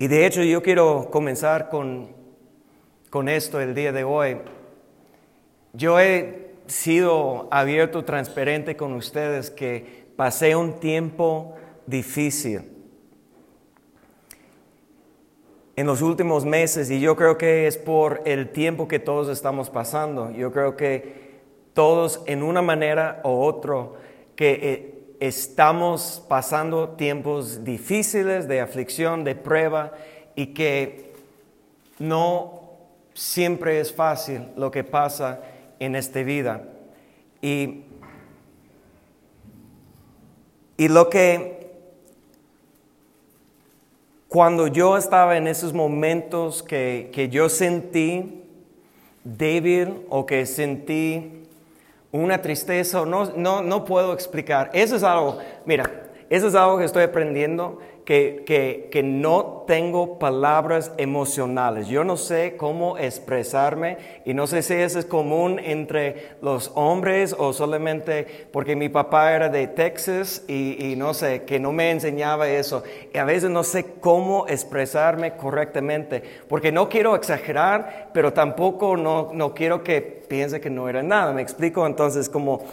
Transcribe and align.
Y 0.00 0.08
de 0.08 0.24
hecho 0.24 0.42
yo 0.42 0.62
quiero 0.62 1.10
comenzar 1.10 1.68
con, 1.68 2.08
con 3.10 3.28
esto 3.28 3.60
el 3.60 3.74
día 3.74 3.92
de 3.92 4.02
hoy. 4.02 4.38
Yo 5.74 6.00
he 6.00 6.52
sido 6.64 7.48
abierto, 7.50 8.02
transparente 8.06 8.78
con 8.78 8.94
ustedes 8.94 9.50
que 9.50 10.06
pasé 10.16 10.56
un 10.56 10.80
tiempo 10.80 11.54
difícil 11.86 12.62
en 15.76 15.86
los 15.86 16.00
últimos 16.00 16.46
meses 16.46 16.90
y 16.90 16.98
yo 16.98 17.14
creo 17.14 17.36
que 17.36 17.66
es 17.66 17.76
por 17.76 18.22
el 18.24 18.48
tiempo 18.48 18.88
que 18.88 19.00
todos 19.00 19.28
estamos 19.28 19.68
pasando. 19.68 20.30
Yo 20.30 20.50
creo 20.50 20.78
que 20.78 21.42
todos 21.74 22.22
en 22.24 22.42
una 22.42 22.62
manera 22.62 23.20
u 23.22 23.28
otra 23.28 23.88
que 24.34 24.60
eh, 24.62 24.89
estamos 25.20 26.24
pasando 26.28 26.90
tiempos 26.90 27.62
difíciles 27.62 28.48
de 28.48 28.60
aflicción, 28.60 29.22
de 29.22 29.34
prueba 29.34 29.92
y 30.34 30.48
que 30.48 31.12
no 31.98 32.62
siempre 33.12 33.80
es 33.80 33.92
fácil 33.92 34.48
lo 34.56 34.70
que 34.70 34.82
pasa 34.82 35.40
en 35.78 35.94
esta 35.94 36.22
vida. 36.22 36.64
Y, 37.42 37.82
y 40.78 40.88
lo 40.88 41.10
que 41.10 41.60
cuando 44.28 44.68
yo 44.68 44.96
estaba 44.96 45.36
en 45.36 45.46
esos 45.46 45.74
momentos 45.74 46.62
que, 46.62 47.10
que 47.12 47.28
yo 47.28 47.48
sentí 47.48 48.42
débil 49.24 50.06
o 50.08 50.24
que 50.24 50.46
sentí 50.46 51.39
una 52.12 52.40
tristeza, 52.42 53.04
no, 53.04 53.26
no, 53.36 53.62
no 53.62 53.84
puedo 53.84 54.12
explicar. 54.12 54.70
Eso 54.72 54.96
es 54.96 55.02
algo, 55.02 55.38
mira, 55.64 56.09
eso 56.30 56.46
es 56.46 56.54
algo 56.54 56.78
que 56.78 56.84
estoy 56.84 57.02
aprendiendo 57.02 57.80
que, 58.04 59.02
no 59.04 59.64
tengo 59.66 60.18
palabras 60.18 60.92
emocionales. 60.96 61.86
Yo 61.88 62.02
no 62.02 62.16
sé 62.16 62.56
cómo 62.56 62.98
expresarme 62.98 63.98
y 64.24 64.34
no 64.34 64.46
sé 64.46 64.62
si 64.62 64.74
eso 64.74 64.98
es 64.98 65.04
común 65.04 65.60
entre 65.62 66.36
los 66.42 66.72
hombres 66.74 67.34
o 67.38 67.52
solamente 67.52 68.48
porque 68.52 68.74
mi 68.74 68.88
papá 68.88 69.32
era 69.32 69.48
de 69.48 69.68
Texas 69.68 70.42
y, 70.48 70.94
no 70.96 71.14
sé, 71.14 71.44
que 71.44 71.60
no 71.60 71.72
me 71.72 71.90
enseñaba 71.90 72.48
eso. 72.48 72.82
Y 73.14 73.18
a 73.18 73.24
veces 73.24 73.50
no 73.50 73.62
sé 73.62 73.84
cómo 74.00 74.46
expresarme 74.48 75.36
correctamente 75.36 76.22
porque 76.48 76.72
no 76.72 76.88
quiero 76.88 77.14
exagerar, 77.14 78.10
pero 78.12 78.32
tampoco 78.32 78.96
no, 78.96 79.30
no 79.32 79.54
quiero 79.54 79.84
que 79.84 80.00
piense 80.00 80.60
que 80.60 80.70
no 80.70 80.88
era 80.88 81.02
nada. 81.02 81.32
Me 81.32 81.42
explico 81.42 81.86
entonces 81.86 82.28
como 82.28 82.64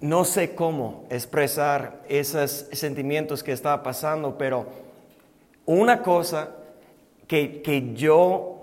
no 0.00 0.24
sé 0.24 0.54
cómo 0.54 1.04
expresar 1.10 2.02
esos 2.08 2.66
sentimientos 2.72 3.42
que 3.42 3.52
estaba 3.52 3.82
pasando, 3.82 4.38
pero 4.38 4.66
una 5.66 6.02
cosa 6.02 6.50
que, 7.26 7.62
que 7.62 7.94
yo 7.94 8.62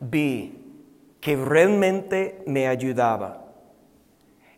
vi 0.00 0.58
que 1.20 1.36
realmente 1.36 2.42
me 2.46 2.66
ayudaba 2.66 3.44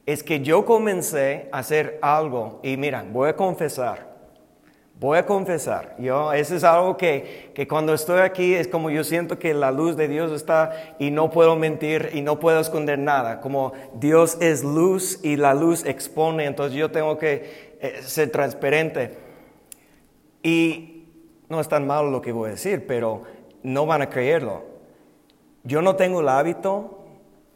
es 0.06 0.22
que 0.22 0.40
yo 0.40 0.64
comencé 0.64 1.48
a 1.52 1.58
hacer 1.58 1.98
algo 2.02 2.60
y 2.62 2.76
mira, 2.76 3.04
voy 3.10 3.28
a 3.28 3.36
confesar, 3.36 4.13
Voy 5.00 5.18
a 5.18 5.26
confesar, 5.26 5.96
yo, 5.98 6.32
eso 6.32 6.54
es 6.54 6.62
algo 6.62 6.96
que, 6.96 7.50
que, 7.52 7.66
cuando 7.66 7.92
estoy 7.92 8.20
aquí 8.20 8.54
es 8.54 8.68
como 8.68 8.90
yo 8.90 9.02
siento 9.02 9.40
que 9.40 9.52
la 9.52 9.72
luz 9.72 9.96
de 9.96 10.06
Dios 10.06 10.30
está 10.30 10.94
y 11.00 11.10
no 11.10 11.30
puedo 11.30 11.56
mentir 11.56 12.10
y 12.14 12.20
no 12.20 12.38
puedo 12.38 12.60
esconder 12.60 13.00
nada, 13.00 13.40
como 13.40 13.72
Dios 13.94 14.38
es 14.40 14.62
luz 14.62 15.18
y 15.24 15.36
la 15.36 15.52
luz 15.52 15.84
expone, 15.84 16.44
entonces 16.44 16.78
yo 16.78 16.92
tengo 16.92 17.18
que 17.18 17.76
eh, 17.80 18.00
ser 18.02 18.30
transparente. 18.30 19.18
Y 20.44 21.06
no 21.48 21.60
es 21.60 21.68
tan 21.68 21.86
malo 21.86 22.10
lo 22.10 22.22
que 22.22 22.32
voy 22.32 22.48
a 22.48 22.52
decir, 22.52 22.86
pero 22.86 23.22
no 23.64 23.86
van 23.86 24.02
a 24.02 24.10
creerlo. 24.10 24.62
Yo 25.64 25.82
no 25.82 25.96
tengo 25.96 26.20
el 26.20 26.28
hábito 26.28 27.04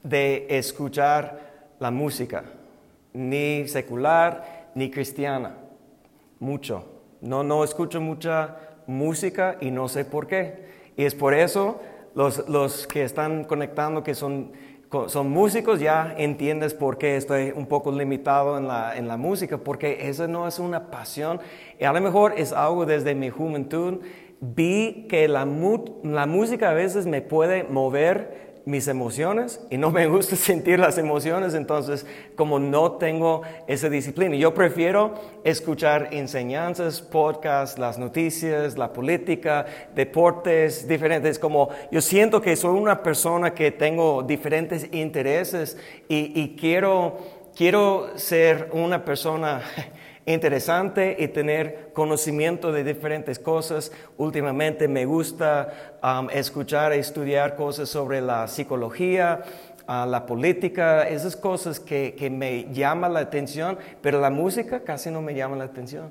de 0.02 0.46
escuchar 0.50 1.74
la 1.78 1.90
música, 1.90 2.44
ni 3.12 3.68
secular, 3.68 4.70
ni 4.74 4.90
cristiana, 4.90 5.54
mucho. 6.40 6.97
No, 7.20 7.42
no 7.42 7.64
escucho 7.64 8.00
mucha 8.00 8.56
música 8.86 9.56
y 9.60 9.70
no 9.70 9.88
sé 9.88 10.04
por 10.04 10.26
qué. 10.26 10.66
Y 10.96 11.04
es 11.04 11.14
por 11.14 11.34
eso 11.34 11.80
los, 12.14 12.48
los 12.48 12.86
que 12.86 13.04
están 13.04 13.44
conectando, 13.44 14.02
que 14.02 14.14
son, 14.14 14.52
son 15.06 15.30
músicos, 15.30 15.80
ya 15.80 16.14
entiendes 16.16 16.74
por 16.74 16.98
qué 16.98 17.16
estoy 17.16 17.52
un 17.54 17.66
poco 17.66 17.92
limitado 17.92 18.58
en 18.58 18.66
la, 18.66 18.96
en 18.96 19.06
la 19.08 19.16
música, 19.16 19.58
porque 19.58 20.08
esa 20.08 20.26
no 20.26 20.48
es 20.48 20.58
una 20.58 20.90
pasión. 20.90 21.40
Y 21.78 21.84
a 21.84 21.92
lo 21.92 22.00
mejor 22.00 22.34
es 22.36 22.52
algo 22.52 22.86
desde 22.86 23.14
mi 23.14 23.30
juventud. 23.30 24.00
Vi 24.40 25.06
que 25.08 25.28
la, 25.28 25.46
la 26.02 26.26
música 26.26 26.70
a 26.70 26.74
veces 26.74 27.06
me 27.06 27.22
puede 27.22 27.64
mover 27.64 28.47
mis 28.68 28.86
emociones 28.86 29.60
y 29.70 29.78
no 29.78 29.90
me 29.90 30.06
gusta 30.08 30.36
sentir 30.36 30.78
las 30.78 30.98
emociones, 30.98 31.54
entonces 31.54 32.04
como 32.36 32.58
no 32.58 32.92
tengo 32.92 33.40
esa 33.66 33.88
disciplina, 33.88 34.36
yo 34.36 34.52
prefiero 34.52 35.14
escuchar 35.42 36.10
enseñanzas, 36.12 37.00
podcasts, 37.00 37.78
las 37.78 37.96
noticias, 37.96 38.76
la 38.76 38.92
política, 38.92 39.64
deportes 39.94 40.86
diferentes, 40.86 41.38
como 41.38 41.70
yo 41.90 42.02
siento 42.02 42.42
que 42.42 42.56
soy 42.56 42.78
una 42.78 43.02
persona 43.02 43.54
que 43.54 43.70
tengo 43.70 44.22
diferentes 44.22 44.86
intereses 44.92 45.78
y, 46.06 46.38
y 46.38 46.54
quiero, 46.54 47.16
quiero 47.56 48.18
ser 48.18 48.68
una 48.74 49.02
persona 49.02 49.62
interesante 50.32 51.16
y 51.18 51.28
tener 51.28 51.92
conocimiento 51.92 52.70
de 52.72 52.84
diferentes 52.84 53.38
cosas. 53.38 53.92
Últimamente 54.16 54.86
me 54.88 55.06
gusta 55.06 55.96
um, 56.02 56.28
escuchar 56.30 56.92
e 56.92 56.98
estudiar 56.98 57.56
cosas 57.56 57.88
sobre 57.88 58.20
la 58.20 58.46
psicología, 58.46 59.42
uh, 59.88 60.06
la 60.06 60.26
política, 60.26 61.08
esas 61.08 61.34
cosas 61.34 61.80
que, 61.80 62.14
que 62.14 62.28
me 62.30 62.72
llaman 62.72 63.14
la 63.14 63.20
atención, 63.20 63.78
pero 64.02 64.20
la 64.20 64.30
música 64.30 64.80
casi 64.80 65.10
no 65.10 65.22
me 65.22 65.34
llama 65.34 65.56
la 65.56 65.64
atención. 65.64 66.10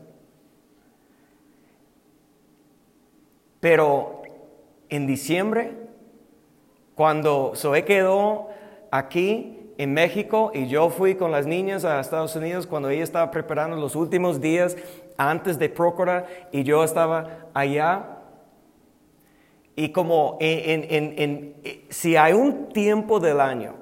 Pero 3.60 4.24
en 4.90 5.06
diciembre, 5.06 5.74
cuando 6.96 7.54
Zoe 7.56 7.86
quedó 7.86 8.50
aquí, 8.90 9.57
en 9.78 9.94
México 9.94 10.52
y 10.54 10.68
yo 10.68 10.90
fui 10.90 11.16
con 11.16 11.32
las 11.32 11.46
niñas 11.46 11.86
a 11.86 12.00
Estados 12.00 12.36
Unidos 12.36 12.66
cuando 12.66 12.90
ella 12.90 13.04
estaba 13.04 13.30
preparando 13.30 13.78
los 13.78 13.96
últimos 13.96 14.42
días 14.42 14.76
antes 15.18 15.60
de 15.60 15.70
Procura 15.70 16.26
y 16.52 16.64
yo 16.64 16.84
estaba 16.84 17.48
allá. 17.54 18.18
Y 19.76 19.90
como 19.90 20.38
en, 20.40 21.54
si 21.90 22.16
hay 22.16 22.34
un 22.34 22.70
tiempo 22.70 23.20
del 23.20 23.40
año 23.40 23.76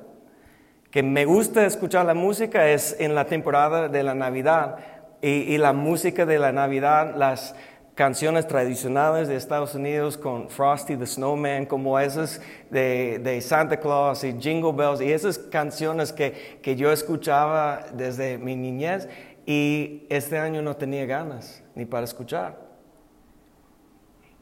que 0.91 1.01
me 1.01 1.23
gusta 1.23 1.65
escuchar 1.65 2.05
la 2.05 2.13
música 2.13 2.69
es 2.69 2.97
en 2.99 3.15
la 3.15 3.25
temporada 3.25 3.87
de 3.87 4.03
la 4.03 4.15
Navidad 4.15 4.77
y, 5.21 5.29
y 5.29 5.57
la 5.57 5.71
música 5.71 6.25
de 6.25 6.39
la 6.39 6.51
Navidad, 6.51 7.15
las 7.15 7.55
canciones 7.95 8.45
tradicionales 8.45 9.29
de 9.29 9.37
Estados 9.37 9.73
Unidos 9.73 10.17
con 10.17 10.49
Frosty 10.49 10.97
the 10.97 11.07
Snowman, 11.07 11.65
como 11.65 11.97
esas 11.97 12.41
de, 12.69 13.39
Santa 13.41 13.79
Claus 13.79 14.23
y 14.23 14.33
Jingle 14.39 14.73
Bells, 14.73 15.01
y 15.01 15.11
esas 15.11 15.37
canciones 15.37 16.11
que, 16.11 16.59
que 16.61 16.75
yo 16.75 16.91
escuchaba 16.91 17.85
desde 17.93 18.37
mi 18.37 18.55
niñez, 18.55 19.07
y 19.45 20.05
este 20.09 20.37
año 20.37 20.61
no 20.61 20.75
tenía 20.75 21.05
ganas 21.05 21.63
ni 21.73 21.85
para 21.85 22.03
escuchar. 22.03 22.59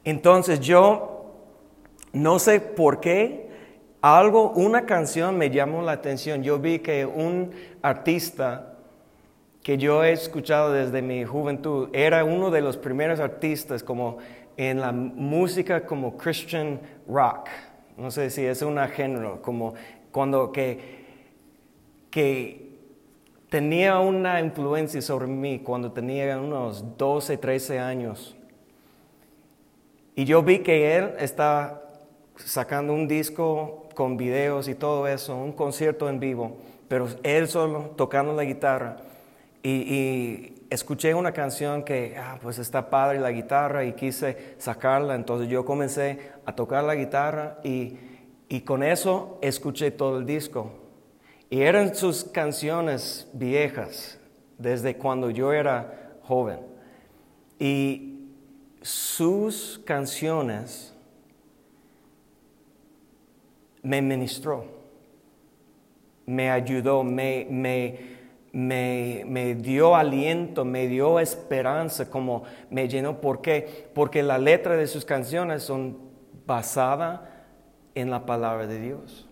Entonces 0.04 0.60
yo 0.60 1.26
no 2.12 2.40
sé 2.40 2.60
por 2.60 3.00
qué 3.00 3.52
algo, 4.02 4.52
una 4.52 4.86
canción 4.86 5.38
me 5.38 5.50
llamó 5.50 5.82
la 5.82 5.94
atención. 5.94 6.44
Yo 6.44 6.60
vi 6.60 6.80
que 6.80 7.06
un 7.06 7.52
artista 7.82 8.73
que 9.64 9.78
yo 9.78 10.04
he 10.04 10.12
escuchado 10.12 10.74
desde 10.74 11.02
mi 11.02 11.24
juventud. 11.24 11.90
Era 11.94 12.26
uno 12.26 12.52
de 12.52 12.62
los 12.62 12.76
primeros 12.76 13.22
artistas 13.22 13.82
como 13.82 14.18
en 14.58 14.82
la 14.82 14.92
música 14.92 15.86
como 15.86 16.18
Christian 16.18 16.80
rock. 17.08 17.48
No 17.98 18.12
sé 18.12 18.30
si 18.30 18.46
es 18.46 18.62
un 18.62 18.78
género, 18.90 19.42
como 19.42 19.74
cuando 20.12 20.52
que, 20.52 21.06
que 22.12 22.78
tenía 23.50 24.00
una 24.00 24.42
influencia 24.42 25.02
sobre 25.02 25.28
mí 25.28 25.60
cuando 25.60 25.92
tenía 25.92 26.38
unos 26.38 26.98
12, 26.98 27.38
13 27.38 27.80
años. 27.80 28.36
Y 30.16 30.26
yo 30.26 30.44
vi 30.44 30.60
que 30.60 30.98
él 30.98 31.14
estaba 31.20 31.84
sacando 32.36 32.94
un 32.94 33.08
disco 33.08 33.88
con 33.96 34.18
videos 34.18 34.68
y 34.68 34.76
todo 34.76 35.08
eso, 35.08 35.36
un 35.36 35.54
concierto 35.54 36.10
en 36.10 36.20
vivo, 36.20 36.58
pero 36.88 37.08
él 37.24 37.48
solo 37.48 37.92
tocando 37.96 38.34
la 38.34 38.44
guitarra. 38.44 38.98
Y, 39.64 40.54
escuché 40.70 41.14
una 41.14 41.32
canción 41.32 41.84
que, 41.84 42.16
ah, 42.18 42.40
pues 42.42 42.60
está 42.60 42.90
padre 42.90 43.20
la 43.20 43.32
guitarra 43.32 43.86
y 43.86 43.94
quise 43.94 44.56
sacarla, 44.58 45.16
entonces 45.16 45.48
yo 45.48 45.64
comencé 45.64 46.32
a 46.46 46.56
tocar 46.56 46.84
la 46.84 46.96
guitarra 46.96 47.60
y, 47.64 47.98
y 48.50 48.62
con 48.62 48.82
eso 48.82 49.38
escuché 49.42 49.92
todo 49.92 50.18
el 50.18 50.26
disco. 50.26 50.72
Y 51.50 51.62
eran 51.62 51.94
sus 51.94 52.24
canciones 52.24 53.30
viejas, 53.34 54.20
desde 54.58 54.98
cuando 54.98 55.30
yo 55.30 55.54
era 55.54 56.18
joven. 56.24 56.60
Y 57.60 58.32
sus 58.82 59.80
canciones 59.86 60.94
me 63.84 64.02
ministró, 64.02 64.66
me 66.26 66.50
ayudó, 66.50 67.04
me, 67.04 67.46
me, 67.50 68.13
me, 68.54 69.24
me, 69.26 69.56
dio 69.56 69.96
aliento, 69.96 70.64
me 70.64 70.88
dio 70.88 71.20
esperanza, 71.20 72.10
como 72.10 72.44
me 72.70 72.88
llenó. 72.88 73.20
¿Por 73.20 73.42
qué? 73.42 73.90
Porque 73.94 74.22
la 74.22 74.38
letra 74.38 74.78
de 74.78 74.86
sus 74.88 75.04
canciones 75.04 75.64
son 75.64 75.98
basadas 76.46 77.22
en 77.96 78.12
la 78.12 78.26
palabra 78.26 78.68
de 78.68 78.80
Dios. 78.80 79.28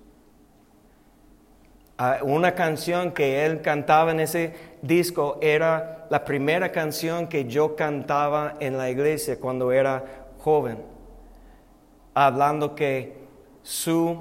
Ah, 1.99 2.17
una 2.23 2.55
canción 2.55 3.11
que 3.11 3.45
él 3.45 3.61
cantaba 3.61 4.09
en 4.09 4.21
ese 4.21 4.55
disco 4.81 5.37
era 5.39 6.07
la 6.09 6.25
primera 6.25 6.71
canción 6.71 7.27
que 7.27 7.45
yo 7.45 7.75
cantaba 7.75 8.55
en 8.59 8.75
la 8.75 8.89
iglesia 8.89 9.39
cuando 9.39 9.71
era 9.71 10.03
joven, 10.39 10.79
hablando 12.15 12.73
que 12.73 13.21
su 13.61 14.17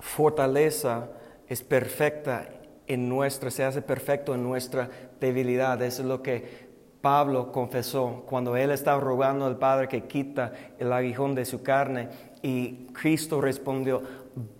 fortaleza 0.00 1.10
es 1.48 1.62
perfecta 1.62 2.48
en 2.88 3.08
nuestra, 3.08 3.50
se 3.50 3.64
hace 3.64 3.82
perfecto 3.82 4.34
en 4.34 4.42
nuestra 4.42 4.88
debilidad. 5.20 5.80
Eso 5.82 6.02
es 6.02 6.08
lo 6.08 6.22
que 6.22 6.68
Pablo 7.00 7.52
confesó 7.52 8.24
cuando 8.26 8.56
él 8.56 8.70
estaba 8.70 9.00
rogando 9.00 9.46
al 9.46 9.58
Padre 9.58 9.88
que 9.88 10.04
quita 10.04 10.52
el 10.78 10.92
aguijón 10.92 11.34
de 11.34 11.44
su 11.44 11.62
carne 11.62 12.08
y 12.42 12.86
Cristo 12.86 13.40
respondió, 13.40 14.02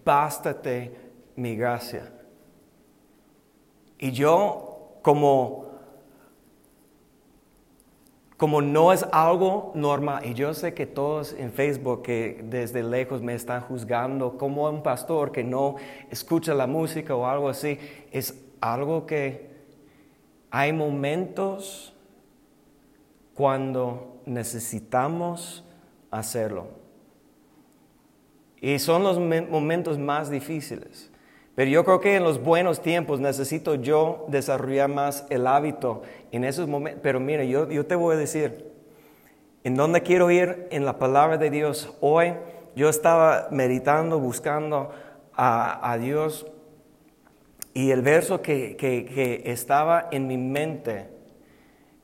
bástate 0.04 0.92
mi 1.36 1.56
gracia. 1.56 2.12
Y 3.98 4.12
yo 4.12 4.98
como 5.02 5.67
como 8.38 8.62
no 8.62 8.92
es 8.92 9.04
algo 9.10 9.72
normal, 9.74 10.24
y 10.24 10.32
yo 10.32 10.54
sé 10.54 10.72
que 10.72 10.86
todos 10.86 11.32
en 11.32 11.52
Facebook 11.52 12.02
que 12.02 12.40
desde 12.44 12.84
lejos 12.84 13.20
me 13.20 13.34
están 13.34 13.60
juzgando 13.62 14.38
como 14.38 14.70
un 14.70 14.84
pastor 14.84 15.32
que 15.32 15.42
no 15.42 15.74
escucha 16.08 16.54
la 16.54 16.68
música 16.68 17.16
o 17.16 17.26
algo 17.26 17.48
así, 17.48 17.80
es 18.12 18.40
algo 18.60 19.06
que 19.06 19.50
hay 20.52 20.72
momentos 20.72 21.92
cuando 23.34 24.20
necesitamos 24.24 25.64
hacerlo. 26.08 26.68
Y 28.60 28.78
son 28.78 29.02
los 29.02 29.18
momentos 29.18 29.98
más 29.98 30.30
difíciles. 30.30 31.10
Pero 31.58 31.72
yo 31.72 31.84
creo 31.84 31.98
que 31.98 32.14
en 32.14 32.22
los 32.22 32.40
buenos 32.40 32.80
tiempos 32.80 33.18
necesito 33.18 33.74
yo 33.74 34.26
desarrollar 34.28 34.88
más 34.88 35.26
el 35.28 35.44
hábito 35.44 36.02
en 36.30 36.44
esos 36.44 36.68
momentos. 36.68 37.00
Pero 37.02 37.18
mira, 37.18 37.42
yo, 37.42 37.68
yo 37.68 37.84
te 37.84 37.96
voy 37.96 38.14
a 38.14 38.16
decir, 38.16 38.70
en 39.64 39.74
dónde 39.74 40.02
quiero 40.02 40.30
ir 40.30 40.68
en 40.70 40.84
la 40.84 41.00
palabra 41.00 41.36
de 41.36 41.50
Dios. 41.50 41.92
Hoy 42.00 42.34
yo 42.76 42.88
estaba 42.88 43.48
meditando, 43.50 44.20
buscando 44.20 44.92
a, 45.34 45.98
Dios 46.00 46.46
y 47.74 47.90
el 47.90 48.02
verso 48.02 48.40
que, 48.40 48.76
que, 48.76 49.04
que, 49.04 49.50
estaba 49.50 50.06
en 50.12 50.28
mi 50.28 50.38
mente 50.38 51.08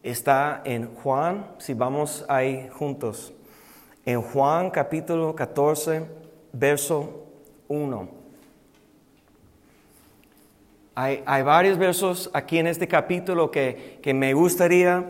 está 0.03 0.63
en 0.65 0.93
Juan, 0.97 1.47
si 1.59 1.75
vamos 1.75 2.27
ahí 2.29 2.69
juntos, 2.73 3.33
en 4.05 4.21
Juan 4.21 4.71
capítulo 4.71 5.37
14, 5.37 6.03
verso 6.53 7.29
1. 7.69 8.24
Hay, 10.97 11.43
varios 11.43 11.77
versos 11.77 12.31
aquí 12.33 12.59
en 12.59 12.69
este 12.69 12.87
capítulo 12.87 13.51
que, 13.51 13.99
que 14.01 14.15
me 14.15 14.33
gustaría 14.33 15.05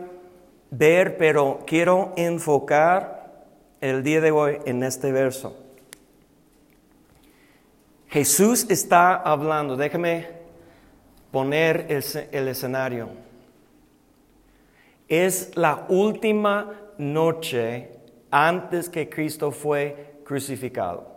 ver, 0.71 1.17
pero 1.17 1.59
quiero 1.67 2.13
enfocar 2.17 3.45
el 3.81 4.01
día 4.01 4.19
de 4.19 4.31
hoy 4.31 4.57
en 4.65 4.81
este 4.83 5.11
verso. 5.11 5.55
Jesús 8.07 8.65
está 8.69 9.15
hablando, 9.15 9.75
déjame 9.75 10.27
poner 11.31 11.85
el, 11.89 12.03
el, 12.31 12.47
escenario. 12.47 13.09
Es 15.07 15.55
la 15.55 15.85
última 15.89 16.71
noche 16.97 17.91
antes 18.31 18.89
que 18.89 19.09
Cristo 19.09 19.51
fue 19.51 20.15
crucificado. 20.23 21.14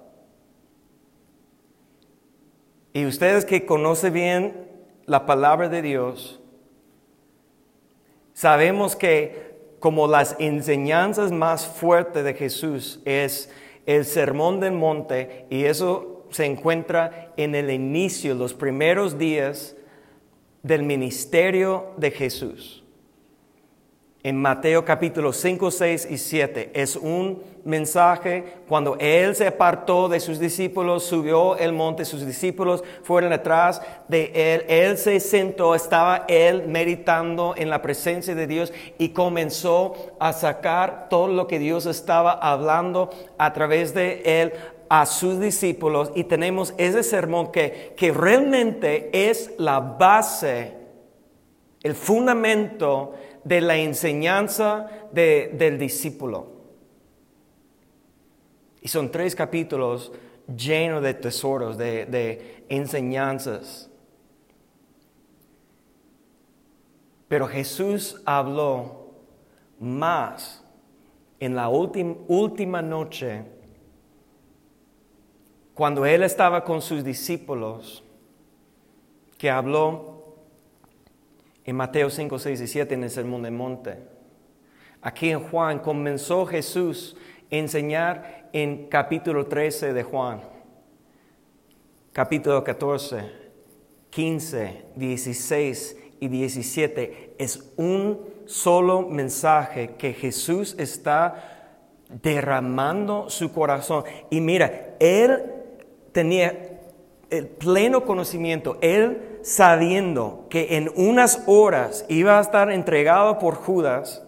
Y 2.99 3.07
ustedes 3.07 3.45
que 3.45 3.65
conocen 3.65 4.13
bien 4.13 4.67
la 5.07 5.25
palabra 5.25 5.69
de 5.69 5.83
Dios, 5.83 6.41
sabemos 8.35 8.97
que 8.97 9.57
como 9.79 10.09
las 10.09 10.35
enseñanzas 10.41 11.31
más 11.31 11.65
fuertes 11.65 12.25
de 12.25 12.35
Jesús 12.35 13.01
es 13.05 13.53
el 13.87 14.05
sermón 14.05 14.59
del 14.59 14.73
monte 14.73 15.47
y 15.49 15.67
eso 15.67 16.27
se 16.31 16.47
encuentra 16.47 17.33
en 17.37 17.55
el 17.55 17.71
inicio, 17.71 18.35
los 18.35 18.53
primeros 18.53 19.17
días 19.17 19.77
del 20.65 20.83
ministerio 20.83 21.93
de 21.99 22.11
Jesús 22.11 22.83
en 24.25 24.37
Mateo 24.37 24.85
capítulo 24.85 25.33
5, 25.33 25.71
6 25.71 26.09
y 26.11 26.19
7. 26.19 26.71
Es 26.75 26.97
un 26.97 27.41
mensaje 27.65 28.63
cuando 28.69 28.97
Él 28.99 29.37
se 29.37 29.47
apartó 29.47 30.09
de 30.09 30.19
sus 30.19 30.41
discípulos, 30.41 31.05
subió 31.05 31.57
el 31.57 31.73
monte, 31.73 32.05
sus 32.05 32.27
discípulos 32.27 32.83
fueron 33.05 33.33
atrás 33.33 33.81
de 34.09 34.33
Él, 34.35 34.65
Él 34.69 34.99
se 34.99 35.21
sentó, 35.21 35.75
estaba 35.75 36.25
Él 36.29 36.67
meditando 36.67 37.55
en 37.57 37.71
la 37.71 37.81
presencia 37.81 38.35
de 38.35 38.47
Dios 38.47 38.73
y 38.99 39.11
comenzó 39.11 39.95
a 40.19 40.33
sacar 40.33 41.09
todo 41.09 41.29
lo 41.29 41.47
que 41.47 41.61
Dios 41.61 41.87
estaba 41.87 42.33
hablando 42.33 43.11
a 43.39 43.53
través 43.53 43.95
de 43.95 44.23
Él 44.25 44.53
a 44.89 45.07
sus 45.07 45.39
discípulos 45.39 46.11
y 46.15 46.25
tenemos 46.25 46.75
ese 46.79 47.03
sermón 47.03 47.53
que, 47.53 47.93
que 47.97 48.11
realmente 48.11 49.11
es 49.13 49.53
la 49.59 49.79
base, 49.81 50.75
el 51.83 51.95
fundamento 51.95 53.15
de 53.49 53.63
la 53.63 53.77
enseñanza 53.79 54.89
del 55.11 55.79
discípulo. 55.79 56.49
Y 58.83 58.89
son 58.89 59.11
tres 59.11 59.35
capítulos 59.35 60.13
llenos 60.55 61.03
de 61.03 61.15
tesoros, 61.15 61.79
de, 61.79 62.65
enseñanzas. 62.69 63.91
Pero 67.27 67.49
Jesús 67.49 68.21
habló 68.27 69.15
más 69.81 70.63
en 71.41 71.55
la 71.55 71.71
última 71.71 72.83
noche, 72.83 73.45
cuando 75.73 76.05
Él 76.05 76.23
estaba 76.23 76.65
con 76.65 76.83
sus 76.83 77.03
discípulos, 77.03 78.05
que 79.39 79.49
habló 79.49 80.08
en 81.69 81.77
Mateo 81.77 82.09
5, 82.09 82.39
6 82.39 82.63
y 82.63 82.67
7 82.67 82.95
en 82.95 83.05
el 83.05 83.11
Sermón 83.11 83.43
del 83.43 83.53
Monte. 83.53 83.99
Aquí 85.03 85.29
en 85.29 85.41
Juan 85.41 85.81
comenzó 85.81 86.47
Jesús 86.47 87.15
a 87.53 87.57
enseñar 87.57 88.49
en 88.55 88.89
capítulo 88.89 89.49
13 89.49 89.93
de 89.93 90.03
Juan, 90.03 90.41
capítulo 92.15 92.65
14, 92.65 93.21
15, 94.09 94.85
16 94.97 95.97
y 96.21 96.29
17. 96.29 97.35
Es 97.37 97.71
un 97.77 98.19
solo 98.47 99.03
mensaje 99.03 99.91
que 99.99 100.15
Jesús 100.15 100.75
está 100.79 101.77
derramando 102.23 103.29
su 103.29 103.53
corazón. 103.53 104.05
Y 104.31 104.41
mira, 104.41 104.97
Él 105.01 105.43
tenía 106.13 106.81
el 107.29 107.47
pleno 107.47 108.07
conocimiento, 108.07 108.79
Él 108.81 109.28
sabiendo 109.49 110.47
que 110.51 110.77
en 110.77 110.91
unas 110.95 111.43
horas 111.47 112.05
iba 112.09 112.39
a 112.39 112.43
estar 112.43 112.71
entregado 112.71 113.39
por 113.39 113.55
Judas, 113.55 114.23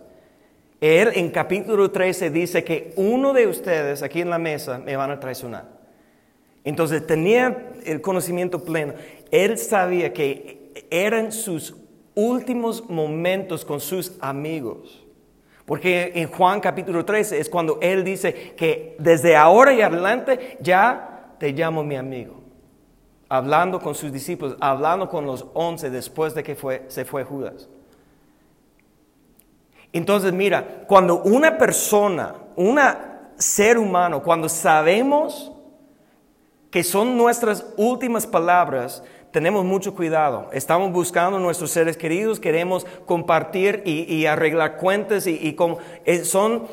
él 0.80 1.10
en 1.14 1.28
capítulo 1.30 1.90
13 1.90 2.30
dice 2.30 2.64
que 2.64 2.94
uno 2.96 3.34
de 3.34 3.46
ustedes 3.46 4.02
aquí 4.02 4.22
en 4.22 4.30
la 4.30 4.38
mesa 4.38 4.78
me 4.78 4.96
van 4.96 5.10
a 5.10 5.20
traicionar. 5.20 5.68
Entonces 6.64 7.06
tenía 7.06 7.70
el 7.84 8.00
conocimiento 8.00 8.64
pleno. 8.64 8.94
Él 9.30 9.58
sabía 9.58 10.14
que 10.14 10.72
eran 10.90 11.32
sus 11.32 11.76
últimos 12.14 12.88
momentos 12.88 13.62
con 13.66 13.78
sus 13.78 14.16
amigos. 14.20 15.06
Porque 15.66 16.12
en 16.14 16.28
Juan 16.28 16.60
capítulo 16.60 17.04
13 17.04 17.38
es 17.38 17.50
cuando 17.50 17.78
él 17.82 18.04
dice 18.04 18.54
que 18.56 18.96
desde 18.98 19.36
ahora 19.36 19.74
y 19.74 19.82
adelante 19.82 20.56
ya 20.60 21.34
te 21.38 21.52
llamo 21.52 21.84
mi 21.84 21.96
amigo 21.96 22.39
hablando 23.30 23.80
con 23.80 23.94
sus 23.94 24.12
discípulos, 24.12 24.56
hablando 24.60 25.08
con 25.08 25.24
los 25.24 25.46
once 25.54 25.88
después 25.88 26.34
de 26.34 26.42
que 26.42 26.84
se 26.88 27.04
fue 27.04 27.24
Judas. 27.24 27.68
Entonces, 29.92 30.32
mira, 30.32 30.84
cuando 30.88 31.22
una 31.22 31.56
persona, 31.56 32.34
un 32.56 32.78
ser 33.38 33.78
humano, 33.78 34.22
cuando 34.22 34.48
sabemos 34.48 35.52
que 36.72 36.82
son 36.82 37.16
nuestras 37.16 37.64
últimas 37.76 38.26
palabras, 38.26 39.02
tenemos 39.30 39.64
mucho 39.64 39.94
cuidado. 39.94 40.50
Estamos 40.52 40.90
buscando 40.90 41.36
a 41.36 41.40
nuestros 41.40 41.70
seres 41.70 41.96
queridos, 41.96 42.40
queremos 42.40 42.84
compartir 43.06 43.82
y, 43.86 44.26
arreglar 44.26 44.76
cuentas 44.76 45.28
y, 45.28 45.56
eh, 46.04 46.24
son 46.24 46.66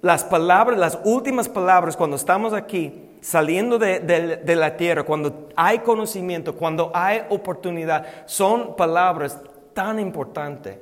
las 0.00 0.24
palabras, 0.24 0.78
las 0.78 0.98
últimas 1.04 1.46
palabras 1.50 1.94
cuando 1.94 2.16
estamos 2.16 2.54
aquí 2.54 3.09
saliendo 3.20 3.78
de, 3.78 4.00
de, 4.00 4.56
la 4.56 4.76
tierra, 4.76 5.04
cuando 5.04 5.48
hay 5.54 5.80
conocimiento, 5.80 6.56
cuando 6.56 6.90
hay 6.94 7.22
oportunidad, 7.28 8.26
son 8.26 8.76
palabras 8.76 9.38
tan 9.74 9.98
importantes. 9.98 10.78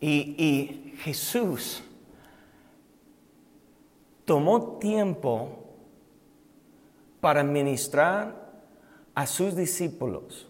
Y, 0.00 0.34
y 0.38 0.96
Jesús 0.98 1.82
tomó 4.24 4.78
tiempo 4.78 5.58
para 7.20 7.42
ministrar 7.42 8.34
a 9.14 9.26
sus 9.26 9.54
discípulos, 9.54 10.48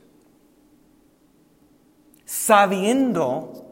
sabiendo 2.24 3.69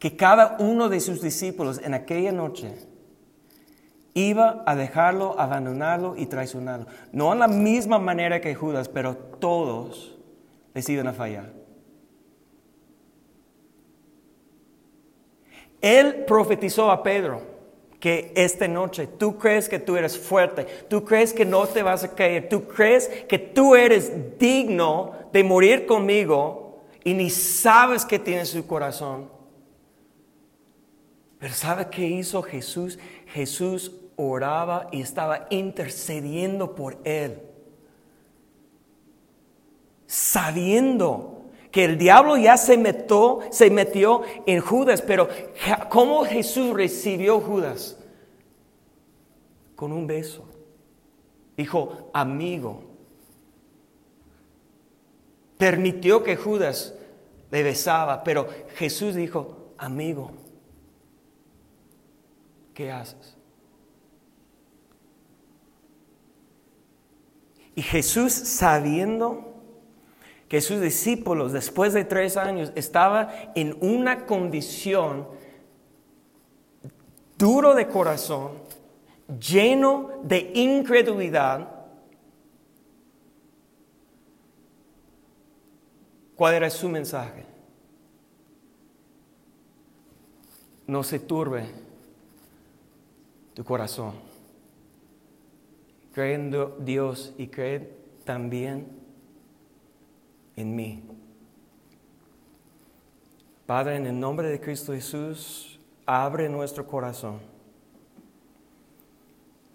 que 0.00 0.16
cada 0.16 0.56
uno 0.58 0.88
de 0.88 0.98
sus 0.98 1.20
discípulos 1.20 1.78
en 1.84 1.92
aquella 1.92 2.32
noche 2.32 2.74
iba 4.14 4.64
a 4.66 4.74
dejarlo, 4.74 5.38
abandonarlo 5.38 6.16
y 6.16 6.26
traicionarlo. 6.26 6.86
No 7.12 7.32
en 7.34 7.38
la 7.38 7.48
misma 7.48 7.98
manera 7.98 8.40
que 8.40 8.54
Judas, 8.54 8.88
pero 8.88 9.14
todos 9.14 10.18
les 10.74 10.88
iban 10.88 11.06
a 11.06 11.12
fallar. 11.12 11.52
Él 15.82 16.24
profetizó 16.26 16.90
a 16.90 17.02
Pedro 17.02 17.42
que 18.00 18.32
esta 18.34 18.66
noche 18.66 19.06
tú 19.06 19.36
crees 19.36 19.68
que 19.68 19.78
tú 19.78 19.98
eres 19.98 20.18
fuerte, 20.18 20.66
tú 20.88 21.04
crees 21.04 21.34
que 21.34 21.44
no 21.44 21.66
te 21.66 21.82
vas 21.82 22.04
a 22.04 22.14
caer, 22.14 22.48
tú 22.48 22.66
crees 22.66 23.06
que 23.28 23.38
tú 23.38 23.76
eres 23.76 24.38
digno 24.38 25.12
de 25.30 25.44
morir 25.44 25.84
conmigo 25.84 26.80
y 27.04 27.12
ni 27.12 27.28
sabes 27.28 28.06
que 28.06 28.18
tiene 28.18 28.46
su 28.46 28.66
corazón. 28.66 29.39
Pero 31.40 31.54
¿sabe 31.54 31.88
qué 31.90 32.06
hizo 32.06 32.42
Jesús? 32.42 32.98
Jesús 33.32 33.92
oraba 34.14 34.88
y 34.92 35.00
estaba 35.00 35.46
intercediendo 35.48 36.74
por 36.74 36.98
él. 37.02 37.40
Sabiendo 40.06 41.44
que 41.70 41.84
el 41.84 41.96
diablo 41.96 42.36
ya 42.36 42.58
se 42.58 42.76
metió, 42.76 43.40
se 43.50 43.70
metió 43.70 44.20
en 44.44 44.60
Judas, 44.60 45.00
pero 45.00 45.28
¿cómo 45.88 46.24
Jesús 46.24 46.74
recibió 46.74 47.40
Judas? 47.40 47.96
Con 49.74 49.92
un 49.92 50.06
beso. 50.06 50.46
Dijo, 51.56 52.10
amigo. 52.12 52.82
Permitió 55.56 56.22
que 56.22 56.36
Judas 56.36 56.94
le 57.50 57.62
besaba, 57.62 58.24
pero 58.24 58.46
Jesús 58.76 59.14
dijo, 59.14 59.72
amigo. 59.78 60.39
¿Qué 62.80 62.90
haces? 62.90 63.36
Y 67.74 67.82
Jesús 67.82 68.32
sabiendo 68.32 69.52
que 70.48 70.62
sus 70.62 70.80
discípulos 70.80 71.52
después 71.52 71.92
de 71.92 72.06
tres 72.06 72.38
años 72.38 72.72
estaban 72.74 73.28
en 73.54 73.76
una 73.82 74.24
condición 74.24 75.28
duro 77.36 77.74
de 77.74 77.86
corazón, 77.86 78.52
lleno 79.38 80.12
de 80.22 80.50
incredulidad, 80.54 81.68
¿cuál 86.34 86.54
era 86.54 86.70
su 86.70 86.88
mensaje? 86.88 87.44
No 90.86 91.02
se 91.02 91.18
turbe 91.18 91.89
tu 93.54 93.64
corazón. 93.64 94.14
Cree 96.12 96.34
en 96.34 96.84
Dios 96.84 97.34
y 97.38 97.48
cree 97.48 97.96
también 98.24 98.88
en 100.56 100.74
mí. 100.74 101.02
Padre, 103.66 103.96
en 103.96 104.06
el 104.06 104.18
nombre 104.18 104.48
de 104.48 104.60
Cristo 104.60 104.92
Jesús, 104.92 105.78
abre 106.04 106.48
nuestro 106.48 106.86
corazón 106.86 107.38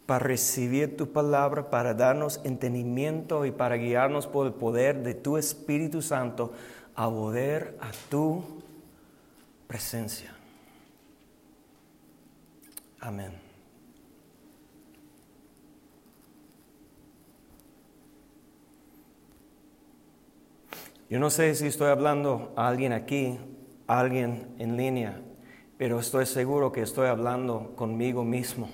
para 0.05 0.19
recibir 0.19 0.97
tu 0.97 1.11
palabra, 1.11 1.69
para 1.69 1.93
darnos 1.93 2.39
entendimiento 2.43 3.45
y 3.45 3.51
para 3.51 3.75
guiarnos 3.75 4.27
por 4.27 4.47
el 4.47 4.53
poder 4.53 5.01
de 5.01 5.15
tu 5.15 5.37
Espíritu 5.37 6.01
Santo 6.01 6.53
a 6.95 7.09
poder 7.09 7.77
a 7.81 7.91
tu 8.09 8.43
presencia. 9.67 10.35
Amén. 12.99 13.44
Yo 21.09 21.19
no 21.19 21.29
sé 21.29 21.53
si 21.53 21.67
estoy 21.67 21.89
hablando 21.89 22.51
a 22.55 22.67
alguien 22.67 22.91
aquí, 22.91 23.37
a 23.85 23.99
alguien 23.99 24.55
en 24.57 24.75
línea, 24.75 25.21
pero 25.77 25.99
estoy 25.99 26.25
seguro 26.25 26.71
que 26.71 26.81
estoy 26.81 27.07
hablando 27.07 27.73
conmigo 27.75 28.23
mismo. 28.23 28.69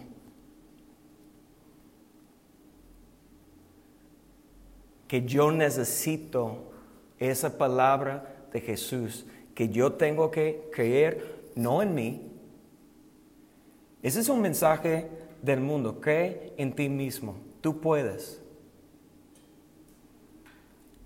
Que 5.09 5.25
yo 5.25 5.51
necesito 5.51 6.71
esa 7.19 7.57
palabra 7.57 8.47
de 8.53 8.61
Jesús, 8.61 9.25
que 9.53 9.67
yo 9.67 9.93
tengo 9.93 10.31
que 10.31 10.69
creer 10.71 11.41
no 11.55 11.81
en 11.81 11.93
mí. 11.93 12.31
Ese 14.01 14.21
es 14.21 14.29
un 14.29 14.39
mensaje 14.39 15.09
del 15.41 15.59
mundo, 15.59 15.99
cree 15.99 16.53
en 16.55 16.73
ti 16.73 16.87
mismo, 16.87 17.35
tú 17.59 17.81
puedes. 17.81 18.41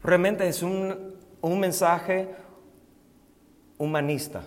Realmente 0.04 0.48
es 0.48 0.62
un 0.62 1.15
un 1.50 1.60
mensaje 1.60 2.28
humanista. 3.78 4.44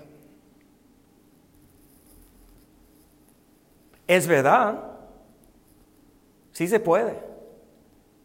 Es 4.06 4.26
verdad, 4.26 4.82
sí 6.52 6.66
se 6.66 6.80
puede. 6.80 7.14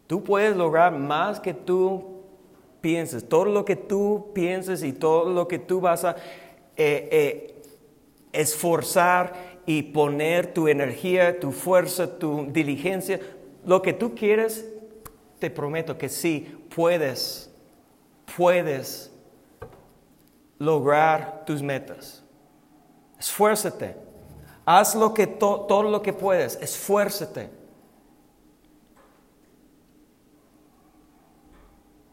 Tú 0.07 0.23
puedes 0.23 0.55
lograr 0.55 0.91
más 0.93 1.39
que 1.39 1.53
tú 1.53 2.21
pienses. 2.81 3.27
Todo 3.27 3.45
lo 3.45 3.63
que 3.63 3.75
tú 3.75 4.31
pienses 4.33 4.81
y 4.83 4.93
todo 4.93 5.29
lo 5.29 5.47
que 5.47 5.59
tú 5.59 5.79
vas 5.79 6.03
a 6.03 6.15
eh, 6.75 7.09
eh, 7.11 7.61
esforzar 8.31 9.33
y 9.67 9.83
poner 9.83 10.53
tu 10.53 10.67
energía, 10.67 11.39
tu 11.39 11.51
fuerza, 11.51 12.17
tu 12.17 12.47
diligencia, 12.49 13.19
lo 13.65 13.81
que 13.81 13.93
tú 13.93 14.15
quieres, 14.15 14.67
te 15.37 15.51
prometo 15.51 15.97
que 15.97 16.09
sí 16.09 16.65
puedes 16.73 17.52
puedes 18.35 19.11
lograr 20.59 21.43
tus 21.45 21.61
metas. 21.61 22.23
Esfuérzate. 23.19 23.95
Haz 24.65 24.95
lo 24.95 25.13
que 25.13 25.27
todo 25.27 25.83
lo 25.83 26.01
que 26.01 26.13
puedes. 26.13 26.55
Esfuérzate. 26.61 27.49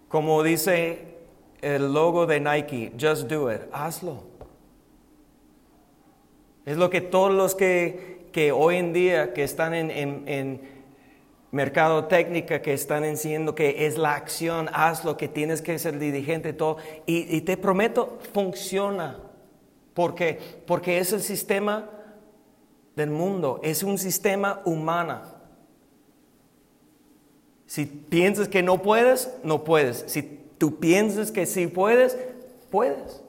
Como 0.09 0.43
dice 0.43 1.19
el 1.61 1.93
logo 1.93 2.27
de 2.27 2.41
Nike, 2.41 2.93
just 2.99 3.29
do 3.29 3.53
it. 3.53 3.63
Hazlo. 3.73 4.25
Es 6.67 6.77
lo 6.77 6.91
que 6.91 7.01
todos 7.01 7.33
los 7.33 7.55
que, 7.55 8.29
que 8.33 8.53
hoy 8.53 8.77
en 8.77 8.93
día 8.93 9.33
que 9.33 9.45
están 9.45 9.75
en, 9.75 9.91
en 9.91 10.61
mercado 10.61 10.80
técnica 12.09 12.63
que 12.63 12.73
están 12.73 13.05
enseñando 13.05 13.55
que 13.55 13.87
es 13.87 13.99
la 13.99 14.15
acción, 14.15 14.69
haz 14.73 15.05
lo 15.05 15.17
que 15.17 15.29
tienes 15.29 15.63
que 15.63 15.79
ser 15.79 15.99
dirigente, 15.99 16.53
todo. 16.53 16.77
Y, 17.07 17.41
te 17.41 17.57
prometo, 17.57 18.19
funciona. 18.33 19.19
¿Por 19.95 20.15
qué? 20.15 20.39
Porque 20.67 20.99
es 20.99 21.13
el 21.13 21.21
sistema 21.21 21.91
del 22.95 23.11
mundo, 23.11 23.61
es 23.63 23.83
un 23.83 23.99
sistema 23.99 24.61
humano. 24.65 25.23
Si 27.67 27.87
piensas 27.87 28.49
que 28.49 28.63
no 28.63 28.83
puedes, 28.83 29.33
no 29.43 29.65
puedes. 29.65 30.05
Si 30.07 30.23
tú 30.59 30.79
piensas 30.79 31.31
que 31.31 31.47
sí 31.47 31.67
puedes, 31.67 32.17
puedes. 32.71 33.23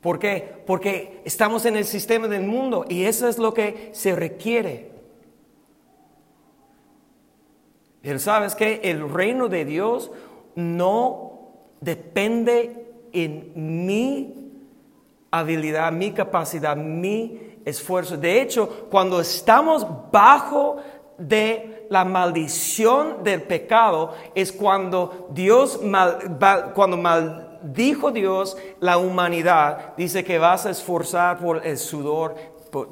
¿Por 0.00 0.18
qué? 0.18 0.62
Porque 0.66 1.22
estamos 1.24 1.64
en 1.64 1.76
el 1.76 1.86
sistema 1.86 2.28
del 2.28 2.42
mundo 2.42 2.84
y 2.88 3.04
eso 3.04 3.26
es 3.26 3.38
lo 3.38 3.54
que 3.54 3.90
se 3.92 4.14
requiere. 4.14 4.93
Pero 8.04 8.18
sabes 8.18 8.54
que 8.54 8.82
el 8.84 9.08
reino 9.08 9.48
de 9.48 9.64
Dios 9.64 10.10
no 10.54 11.48
depende 11.80 12.86
en 13.14 13.52
mi 13.86 14.52
habilidad, 15.30 15.90
mi 15.90 16.12
capacidad, 16.12 16.76
mi 16.76 17.56
esfuerzo. 17.64 18.18
De 18.18 18.42
hecho, 18.42 18.86
cuando 18.90 19.20
estamos 19.22 19.86
bajo 20.12 20.76
de 21.16 21.86
la 21.88 22.04
maldición 22.04 23.24
del 23.24 23.40
pecado, 23.40 24.12
es 24.34 24.52
cuando 24.52 25.28
Dios, 25.30 25.80
cuando 26.74 26.98
maldijo 26.98 28.10
Dios 28.10 28.58
la 28.80 28.98
humanidad, 28.98 29.94
dice 29.96 30.22
que 30.24 30.38
vas 30.38 30.66
a 30.66 30.70
esforzar 30.70 31.38
por 31.38 31.66
el 31.66 31.78
sudor 31.78 32.34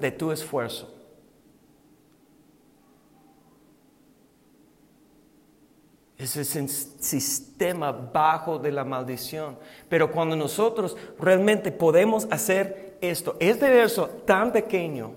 de 0.00 0.10
tu 0.10 0.32
esfuerzo. 0.32 1.01
Es 6.24 6.56
el 6.56 6.68
sistema 6.68 7.90
bajo 7.90 8.58
de 8.58 8.70
la 8.70 8.84
maldición. 8.84 9.58
Pero 9.88 10.10
cuando 10.10 10.36
nosotros 10.36 10.96
realmente 11.18 11.72
podemos 11.72 12.26
hacer 12.30 12.98
esto, 13.00 13.36
este 13.40 13.68
verso 13.68 14.06
tan 14.24 14.52
pequeño 14.52 15.12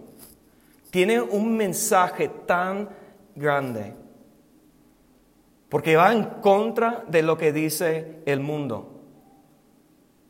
tiene 0.90 1.22
un 1.22 1.56
mensaje 1.56 2.30
tan 2.46 2.90
grande. 3.36 3.94
Porque 5.70 5.96
va 5.96 6.14
en 6.14 6.24
contra 6.42 7.04
de 7.08 7.22
lo 7.22 7.38
que 7.38 7.52
dice 7.52 8.22
el 8.26 8.40
mundo. 8.40 9.02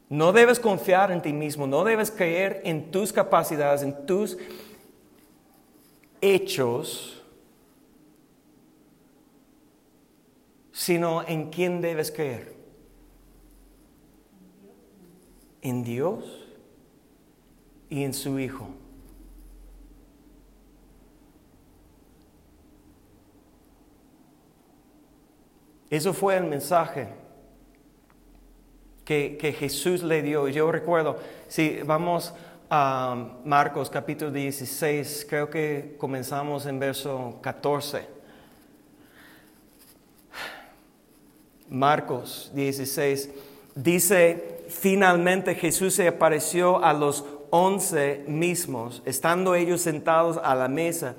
No 0.10 0.32
debes 0.32 0.60
confiar 0.60 1.12
en 1.12 1.22
ti 1.22 1.34
mismo, 1.34 1.68
no 1.68 1.84
debes 1.84 2.12
creer 2.12 2.62
en 2.64 2.92
tus 2.92 3.14
capacidades, 3.14 3.82
en 3.82 4.06
tus 4.06 4.38
hechos 6.22 7.15
sino 10.76 11.26
en 11.26 11.52
quién 11.52 11.80
debes 11.80 12.12
creer. 12.12 12.54
En 15.62 15.86
Dios 15.86 16.26
y 17.90 18.04
en 18.04 18.14
su 18.14 18.38
Hijo. 18.38 18.68
Eso 25.90 26.14
fue 26.14 26.36
el 26.36 26.44
mensaje 26.44 27.08
que, 29.06 29.38
que, 29.40 29.54
Jesús 29.54 30.04
le 30.04 30.22
dio. 30.22 30.50
Yo 30.50 30.70
recuerdo, 30.74 31.18
si 31.48 31.80
vamos 31.86 32.34
a 32.70 33.38
Marcos 33.46 33.90
capítulo 33.90 34.30
16, 34.30 35.26
creo 35.30 35.50
que 35.50 35.96
comenzamos 35.98 36.66
en 36.66 36.80
verso 36.80 37.40
14. 37.42 38.15
Marcos 41.70 42.52
16, 42.54 43.30
dice, 43.76 44.66
finalmente 44.70 45.56
Jesús 45.56 45.96
se 45.96 46.08
apareció 46.08 46.84
a 46.84 46.94
los 46.94 47.26
once 47.50 48.24
mismos, 48.28 49.02
estando 49.06 49.56
ellos 49.56 49.82
sentados 49.82 50.40
a 50.44 50.56
la 50.56 50.68
mesa, 50.68 51.16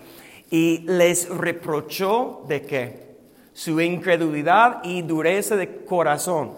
y 0.50 0.78
les 0.86 1.28
reprochó 1.28 2.44
de 2.46 2.62
qué? 2.62 3.06
Su 3.52 3.80
incredulidad 3.80 4.84
y 4.84 5.02
dureza 5.02 5.56
de 5.56 5.84
corazón, 5.84 6.52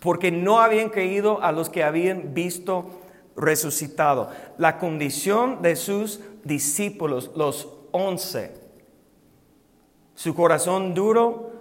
porque 0.00 0.30
no 0.30 0.60
habían 0.60 0.90
creído 0.90 1.42
a 1.42 1.52
los 1.52 1.70
que 1.70 1.84
habían 1.84 2.34
visto 2.34 2.90
resucitado. 3.36 4.30
La 4.58 4.78
condición 4.78 5.62
de 5.62 5.76
sus 5.76 6.20
discípulos, 6.44 7.30
los 7.34 7.68
once, 7.92 8.54
su 10.14 10.34
corazón 10.34 10.94
duro, 10.94 11.52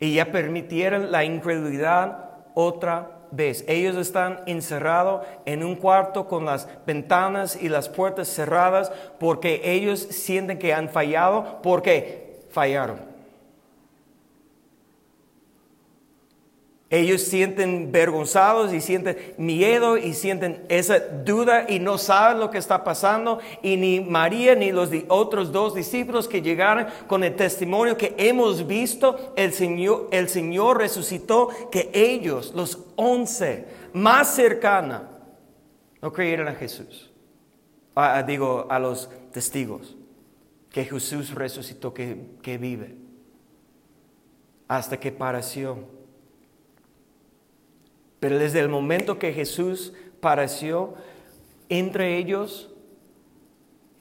y 0.00 0.14
ya 0.14 0.32
permitieron 0.32 1.10
la 1.10 1.24
incredulidad 1.24 2.30
otra 2.54 3.10
vez. 3.30 3.64
Ellos 3.68 3.96
están 3.96 4.40
encerrados 4.46 5.26
en 5.44 5.64
un 5.64 5.76
cuarto 5.76 6.28
con 6.28 6.44
las 6.44 6.68
ventanas 6.86 7.58
y 7.60 7.68
las 7.68 7.88
puertas 7.88 8.28
cerradas 8.28 8.92
porque 9.18 9.60
ellos 9.64 10.00
sienten 10.00 10.58
que 10.58 10.74
han 10.74 10.88
fallado 10.88 11.60
porque 11.62 12.46
fallaron. 12.50 13.15
Ellos 16.96 17.20
sienten 17.20 17.92
vergonzados 17.92 18.72
y 18.72 18.80
sienten 18.80 19.34
miedo 19.36 19.98
y 19.98 20.14
sienten 20.14 20.64
esa 20.70 20.98
duda 20.98 21.66
y 21.68 21.78
no 21.78 21.98
saben 21.98 22.40
lo 22.40 22.50
que 22.50 22.56
está 22.56 22.84
pasando. 22.84 23.38
Y 23.60 23.76
ni 23.76 24.00
María 24.00 24.54
ni 24.54 24.72
los 24.72 24.88
otros 25.08 25.52
dos 25.52 25.74
discípulos 25.74 26.26
que 26.26 26.40
llegaron 26.40 26.86
con 27.06 27.22
el 27.22 27.36
testimonio 27.36 27.98
que 27.98 28.14
hemos 28.16 28.66
visto, 28.66 29.34
el 29.36 29.52
Señor, 29.52 30.08
el 30.10 30.30
Señor 30.30 30.78
resucitó, 30.78 31.50
que 31.70 31.90
ellos, 31.92 32.54
los 32.54 32.78
once 32.96 33.66
más 33.92 34.34
cercanos, 34.34 35.02
no 36.00 36.10
creyeron 36.14 36.48
a 36.48 36.54
Jesús. 36.54 37.12
digo, 38.26 38.68
a 38.70 38.78
los 38.78 39.10
testigos, 39.32 39.98
que 40.70 40.86
Jesús 40.86 41.34
resucitó, 41.34 41.92
que, 41.92 42.16
que 42.40 42.56
vive, 42.56 42.96
hasta 44.66 44.98
que 44.98 45.12
pareció 45.12 45.94
pero 48.20 48.38
desde 48.38 48.60
el 48.60 48.68
momento 48.68 49.18
que 49.18 49.32
Jesús 49.32 49.92
pareció 50.20 50.94
entre 51.68 52.16
ellos, 52.16 52.70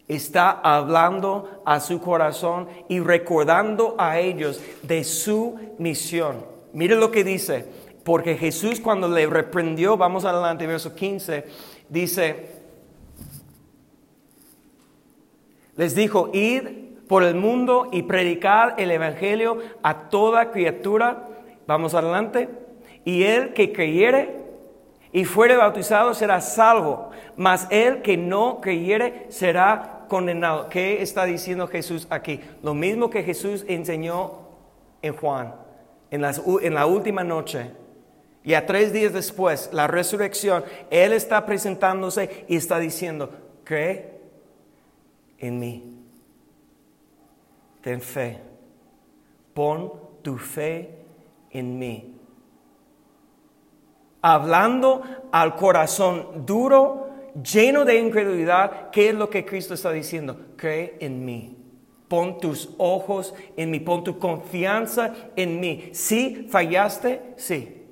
está 0.08 0.52
hablando 0.52 1.62
a 1.66 1.80
su 1.80 2.00
corazón 2.00 2.68
y 2.88 3.00
recordando 3.00 3.96
a 3.98 4.20
ellos 4.20 4.62
de 4.84 5.04
su 5.04 5.60
misión. 5.80 6.46
Mire 6.74 6.96
lo 6.96 7.12
que 7.12 7.24
dice, 7.24 7.66
porque 8.04 8.38
Jesús 8.38 8.80
cuando 8.80 9.08
le 9.08 9.26
reprendió, 9.26 9.98
vamos 9.98 10.26
adelante, 10.26 10.68
verso 10.68 10.94
15, 10.94 11.46
dice, 11.90 12.50
les 15.76 15.96
dijo, 15.96 16.30
id 16.34 16.86
por 17.08 17.24
el 17.24 17.36
mundo 17.36 17.90
y 17.92 18.04
predicar 18.04 18.76
el 18.78 18.92
Evangelio 18.92 19.60
a 19.84 20.10
toda 20.10 20.52
criatura. 20.52 21.28
Vamos 21.68 21.94
adelante 21.94 22.65
y 23.06 23.24
el 23.24 23.54
que 23.54 23.72
creyere 23.72 24.36
y 25.14 25.24
fuere 25.24 25.56
bautizado 25.56 26.14
será 26.14 26.42
salvo, 26.42 27.12
mas 27.38 27.68
el 27.70 28.02
que 28.02 28.18
no 28.18 28.60
creyere 28.60 29.28
será 29.30 30.06
condenado. 30.10 30.68
¿Qué 30.68 31.02
está 31.02 31.24
diciendo 31.24 31.68
Jesús 31.68 32.06
aquí? 32.10 32.42
Lo 32.64 32.74
mismo 32.74 33.10
que 33.10 33.24
Jesús 33.24 33.64
enseñó 33.70 34.40
en 35.02 35.16
Juan, 35.16 35.56
en, 36.12 36.26
en 36.26 36.74
la 36.74 36.86
última 36.86 37.24
noche. 37.24 37.72
Y 38.44 38.56
a 38.56 38.66
tres 38.66 38.92
días 38.92 39.14
después, 39.14 39.70
la 39.72 39.88
resurrección, 39.88 40.66
Él 40.90 41.14
está 41.14 41.46
presentándose 41.46 42.46
y 42.48 42.58
está 42.58 42.80
diciendo, 42.80 43.30
cree 43.64 44.20
en 45.40 45.60
mí. 45.60 45.98
Ten 47.82 48.02
fe. 48.02 48.42
Pon 49.54 49.94
tu 50.22 50.38
fe 50.38 50.90
en 51.52 51.80
mí 51.80 52.15
hablando 54.26 55.04
al 55.32 55.56
corazón 55.56 56.48
duro, 56.48 57.12
lleno 57.44 57.86
de 57.86 58.00
incredulidad, 58.00 58.90
¿qué 58.90 59.10
es 59.10 59.16
lo 59.16 59.30
que 59.30 59.46
Cristo 59.46 59.76
está 59.76 59.92
diciendo? 59.92 60.48
Cree 60.56 60.98
en 61.00 61.24
mí. 61.24 61.56
Pon 62.08 62.40
tus 62.40 62.74
ojos 62.80 63.36
en 63.56 63.70
mí, 63.70 63.80
pon 63.80 64.04
tu 64.04 64.18
confianza 64.18 65.14
en 65.36 65.60
mí. 65.60 65.92
Si 65.94 66.48
fallaste, 66.50 67.36
sí. 67.38 67.84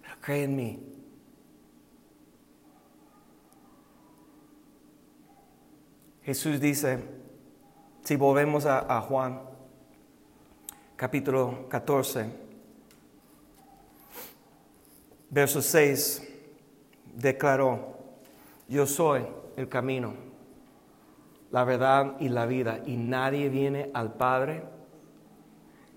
Pero 0.00 0.14
cree 0.22 0.44
en 0.44 0.56
mí. 0.56 0.80
Jesús 6.22 6.58
dice, 6.58 7.00
si 8.02 8.16
volvemos 8.16 8.64
a, 8.64 8.98
Juan, 9.02 9.42
capítulo 10.96 11.68
14, 11.68 12.41
Verso 15.32 15.62
6 15.62 16.28
declaró, 17.14 17.96
yo 18.68 18.86
soy 18.86 19.22
el 19.56 19.66
camino, 19.66 20.12
la 21.50 21.64
verdad 21.64 22.16
y 22.20 22.28
la 22.28 22.44
vida, 22.44 22.80
y 22.84 22.98
nadie 22.98 23.48
viene 23.48 23.90
al 23.94 24.12
Padre 24.12 24.62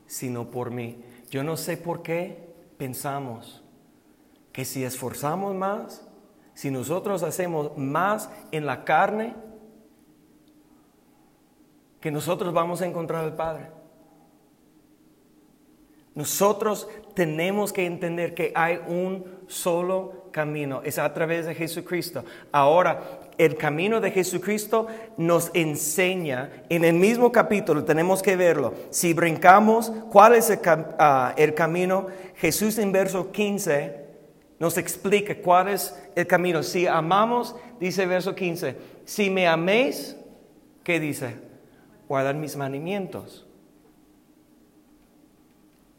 sino 0.08 0.50
por 0.52 0.72
mí. 0.72 1.04
Yo 1.30 1.44
no 1.44 1.58
sé 1.58 1.76
por 1.76 2.02
qué 2.02 2.56
pensamos 2.78 3.62
que 4.54 4.64
si 4.64 4.86
esforzamos 4.86 5.54
más, 5.54 6.08
si 6.54 6.72
nosotros 6.72 7.22
hacemos 7.22 7.78
más 7.78 8.30
en 8.52 8.66
la 8.66 8.86
carne, 8.86 9.36
que 12.00 12.10
nosotros 12.10 12.54
vamos 12.54 12.82
a 12.82 12.86
encontrar 12.86 13.26
al 13.26 13.36
Padre. 13.36 13.70
Nosotros 16.16 16.88
tenemos 17.14 17.74
que 17.74 17.86
entender 17.86 18.34
que 18.34 18.54
hay 18.56 18.80
un 18.88 19.26
solo 19.48 20.26
camino, 20.32 20.82
es 20.84 20.98
a 20.98 21.14
través 21.14 21.46
de 21.46 21.54
Jesucristo. 21.54 22.24
Ahora, 22.54 23.20
el 23.38 23.58
camino 23.58 24.00
de 24.00 24.12
Jesucristo 24.12 24.88
nos 25.18 25.52
enseña, 25.54 26.64
en 26.70 26.86
el 26.86 26.94
mismo 26.94 27.32
capítulo 27.34 27.84
tenemos 27.84 28.22
que 28.22 28.38
verlo, 28.38 28.74
si 28.90 29.14
brincamos, 29.14 29.92
¿cuál 30.10 30.36
es 30.36 30.50
el, 30.50 30.60
ah, 30.66 31.36
camino? 31.56 32.08
Jesús 32.36 32.78
en 32.78 32.94
verso 32.94 33.32
15 33.32 34.06
nos 34.58 34.78
explica 34.78 35.36
cuál 35.36 35.68
es 35.68 35.94
el 36.16 36.26
camino. 36.28 36.64
Si 36.64 36.88
amamos, 36.88 37.56
dice 37.80 38.06
verso 38.06 38.34
15, 38.34 38.78
si 39.04 39.30
me 39.30 39.48
améis, 39.48 40.16
¿qué 40.84 41.00
dice? 41.00 41.36
Guardar 42.08 42.36
mis 42.36 42.56
mandamientos. 42.56 43.45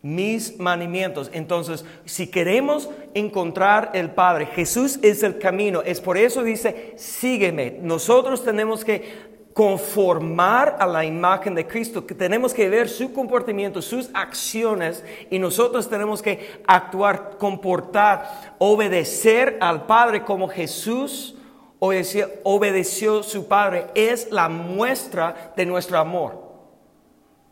Mis 0.07 0.59
mandamientos. 0.59 1.31
Entonces, 1.33 1.85
si 2.05 2.29
queremos 2.29 2.88
encontrar 3.12 3.90
el 3.95 4.11
Padre, 4.12 4.47
Jesús 4.47 5.01
es 5.03 5.25
el 5.25 5.38
camino. 5.38 5.83
Es 5.83 6.01
por 6.01 6.16
eso 6.16 6.45
dice, 6.45 6.95
sígueme. 6.97 7.79
Nosotros 7.83 8.45
tenemos 8.45 8.85
que 8.85 9.37
conformar 9.53 10.77
a 10.79 10.87
la 10.87 11.05
imagen 11.05 11.55
de 11.55 11.66
Cristo, 11.66 12.07
que 12.07 12.14
tenemos 12.14 12.55
que 12.55 12.69
ver 12.69 12.88
su 12.88 13.12
comportamiento, 13.12 13.83
sus 13.83 14.11
acciones, 14.12 15.03
y 15.31 15.38
nosotros 15.38 15.88
tenemos 15.88 16.23
que 16.23 16.62
actuar, 16.66 17.37
comportar, 17.38 18.55
obedecer 18.59 19.57
al 19.61 19.87
Padre 19.87 20.23
como 20.25 20.47
Jesús 20.47 21.37
obedeció 21.79 23.23
su 23.23 23.49
Padre. 23.49 23.87
Es 23.95 24.31
la 24.31 24.49
muestra 24.49 25.53
de 25.57 25.66
nuestro 25.66 25.99
amor. 25.99 26.47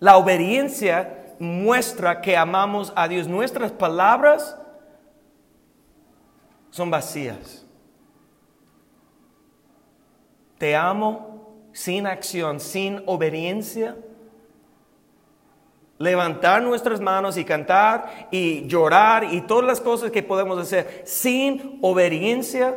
La 0.00 0.16
obediencia 0.16 1.23
muestra 1.44 2.20
que 2.20 2.36
amamos 2.36 2.92
a 2.96 3.06
Dios. 3.06 3.28
Nuestras 3.28 3.70
palabras 3.70 4.58
son 6.70 6.90
vacías. 6.90 7.64
Te 10.58 10.74
amo 10.74 11.68
sin 11.72 12.06
acción, 12.06 12.58
sin 12.58 13.02
obediencia, 13.06 13.96
levantar 15.98 16.62
nuestras 16.62 17.00
manos 17.00 17.36
y 17.36 17.44
cantar 17.44 18.28
y 18.30 18.66
llorar 18.66 19.24
y 19.32 19.42
todas 19.42 19.64
las 19.64 19.80
cosas 19.80 20.10
que 20.10 20.22
podemos 20.22 20.58
hacer 20.58 21.02
sin 21.04 21.78
obediencia 21.82 22.76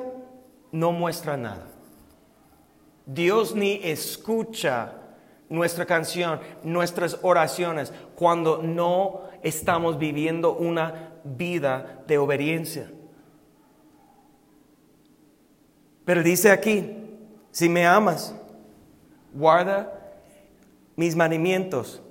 no 0.71 0.91
muestra 0.91 1.37
nada. 1.37 1.67
Dios 3.05 3.55
ni 3.55 3.79
escucha 3.83 4.93
nuestra 5.49 5.85
canción, 5.85 6.39
nuestras 6.63 7.19
oraciones, 7.21 7.93
cuando 8.15 8.61
no 8.61 9.21
estamos 9.43 9.97
viviendo 9.97 10.53
una 10.53 11.13
vida 11.23 12.03
de 12.07 12.17
obediencia. 12.17 12.89
Pero 16.05 16.23
dice 16.23 16.51
aquí, 16.51 16.95
si 17.51 17.67
me 17.67 17.85
amas, 17.85 18.33
guarda 19.33 19.93
mis 20.95 21.15
mandamientos. 21.15 22.01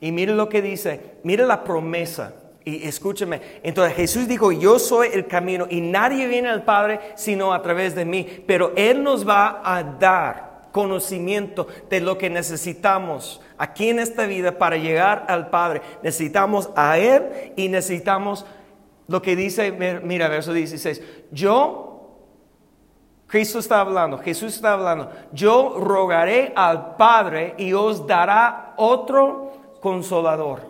Y 0.00 0.12
mire 0.12 0.34
lo 0.34 0.48
que 0.48 0.62
dice, 0.62 1.16
mire 1.22 1.46
la 1.46 1.64
promesa. 1.64 2.34
Y 2.64 2.86
escúcheme, 2.86 3.40
entonces 3.62 3.96
Jesús 3.96 4.28
dijo, 4.28 4.52
yo 4.52 4.78
soy 4.78 5.08
el 5.14 5.26
camino 5.26 5.66
y 5.70 5.80
nadie 5.80 6.26
viene 6.26 6.50
al 6.50 6.64
Padre 6.64 7.00
sino 7.14 7.54
a 7.54 7.62
través 7.62 7.94
de 7.94 8.04
mí. 8.04 8.44
Pero 8.46 8.72
Él 8.76 9.02
nos 9.02 9.26
va 9.26 9.62
a 9.64 9.82
dar 9.82 10.47
conocimiento 10.72 11.66
de 11.88 12.00
lo 12.00 12.18
que 12.18 12.30
necesitamos 12.30 13.40
aquí 13.56 13.88
en 13.88 13.98
esta 13.98 14.26
vida 14.26 14.58
para 14.58 14.76
llegar 14.76 15.26
al 15.28 15.50
Padre. 15.50 15.82
Necesitamos 16.02 16.70
a 16.76 16.98
Él 16.98 17.52
y 17.56 17.68
necesitamos 17.68 18.46
lo 19.06 19.22
que 19.22 19.36
dice, 19.36 19.72
mira, 20.02 20.28
verso 20.28 20.52
16, 20.52 21.02
yo 21.30 21.88
Cristo 23.26 23.58
está 23.58 23.80
hablando, 23.80 24.18
Jesús 24.18 24.54
está 24.54 24.72
hablando. 24.72 25.10
Yo 25.32 25.76
rogaré 25.78 26.52
al 26.56 26.96
Padre 26.96 27.54
y 27.58 27.72
os 27.74 28.06
dará 28.06 28.74
otro 28.76 29.52
consolador 29.80 30.67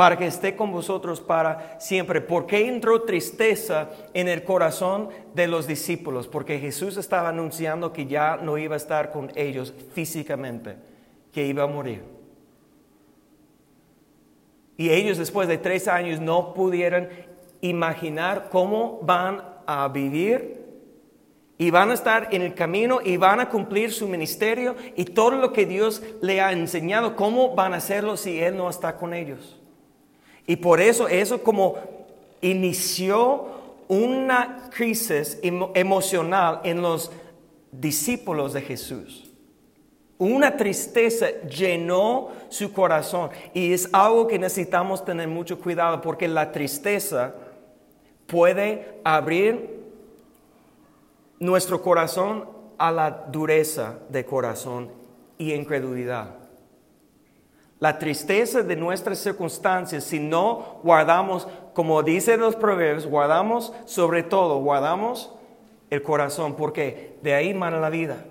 para 0.00 0.16
que 0.16 0.28
esté 0.28 0.56
con 0.56 0.72
vosotros 0.72 1.20
para 1.20 1.78
siempre. 1.78 2.22
¿Por 2.22 2.46
qué 2.46 2.66
entró 2.66 3.02
tristeza 3.02 3.90
en 4.14 4.28
el 4.28 4.44
corazón 4.44 5.10
de 5.34 5.46
los 5.46 5.66
discípulos? 5.66 6.26
Porque 6.26 6.58
Jesús 6.58 6.96
estaba 6.96 7.28
anunciando 7.28 7.92
que 7.92 8.06
ya 8.06 8.38
no 8.38 8.56
iba 8.56 8.76
a 8.76 8.78
estar 8.78 9.12
con 9.12 9.30
ellos 9.34 9.74
físicamente, 9.92 10.76
que 11.34 11.44
iba 11.44 11.64
a 11.64 11.66
morir. 11.66 12.02
Y 14.78 14.88
ellos 14.88 15.18
después 15.18 15.48
de 15.48 15.58
tres 15.58 15.86
años 15.86 16.18
no 16.18 16.54
pudieron 16.54 17.10
imaginar 17.60 18.48
cómo 18.50 19.00
van 19.02 19.42
a 19.66 19.86
vivir 19.88 20.64
y 21.58 21.70
van 21.70 21.90
a 21.90 21.92
estar 21.92 22.28
en 22.30 22.40
el 22.40 22.54
camino 22.54 23.00
y 23.04 23.18
van 23.18 23.38
a 23.38 23.50
cumplir 23.50 23.92
su 23.92 24.08
ministerio 24.08 24.76
y 24.96 25.04
todo 25.04 25.32
lo 25.32 25.52
que 25.52 25.66
Dios 25.66 26.02
le 26.22 26.40
ha 26.40 26.52
enseñado, 26.52 27.16
¿cómo 27.16 27.54
van 27.54 27.74
a 27.74 27.76
hacerlo 27.76 28.16
si 28.16 28.40
Él 28.40 28.56
no 28.56 28.70
está 28.70 28.96
con 28.96 29.12
ellos? 29.12 29.59
Y 30.46 30.56
por 30.56 30.80
eso 30.80 31.08
eso 31.08 31.42
como 31.42 31.76
inició 32.40 33.46
una 33.88 34.70
crisis 34.70 35.38
emocional 35.42 36.60
en 36.64 36.80
los 36.80 37.10
discípulos 37.72 38.52
de 38.52 38.62
Jesús. 38.62 39.30
Una 40.18 40.56
tristeza 40.56 41.28
llenó 41.48 42.28
su 42.50 42.72
corazón 42.72 43.30
y 43.54 43.72
es 43.72 43.88
algo 43.92 44.26
que 44.26 44.38
necesitamos 44.38 45.04
tener 45.04 45.26
mucho 45.28 45.58
cuidado 45.58 46.00
porque 46.02 46.28
la 46.28 46.52
tristeza 46.52 47.34
puede 48.26 49.00
abrir 49.02 49.80
nuestro 51.38 51.82
corazón 51.82 52.48
a 52.76 52.92
la 52.92 53.10
dureza 53.10 53.98
de 54.08 54.24
corazón 54.24 54.90
y 55.38 55.52
incredulidad. 55.52 56.39
La 57.80 57.98
tristeza 57.98 58.62
de 58.62 58.76
nuestras 58.76 59.18
circunstancias, 59.18 60.04
si 60.04 60.20
no 60.20 60.80
guardamos, 60.82 61.48
como 61.72 62.02
dicen 62.02 62.40
los 62.40 62.54
proverbios, 62.54 63.06
guardamos 63.06 63.72
sobre 63.86 64.22
todo, 64.22 64.60
guardamos 64.60 65.32
el 65.88 66.02
corazón, 66.02 66.56
porque 66.56 67.18
de 67.22 67.32
ahí 67.32 67.54
mana 67.54 67.80
la 67.80 67.88
vida. 67.88 68.24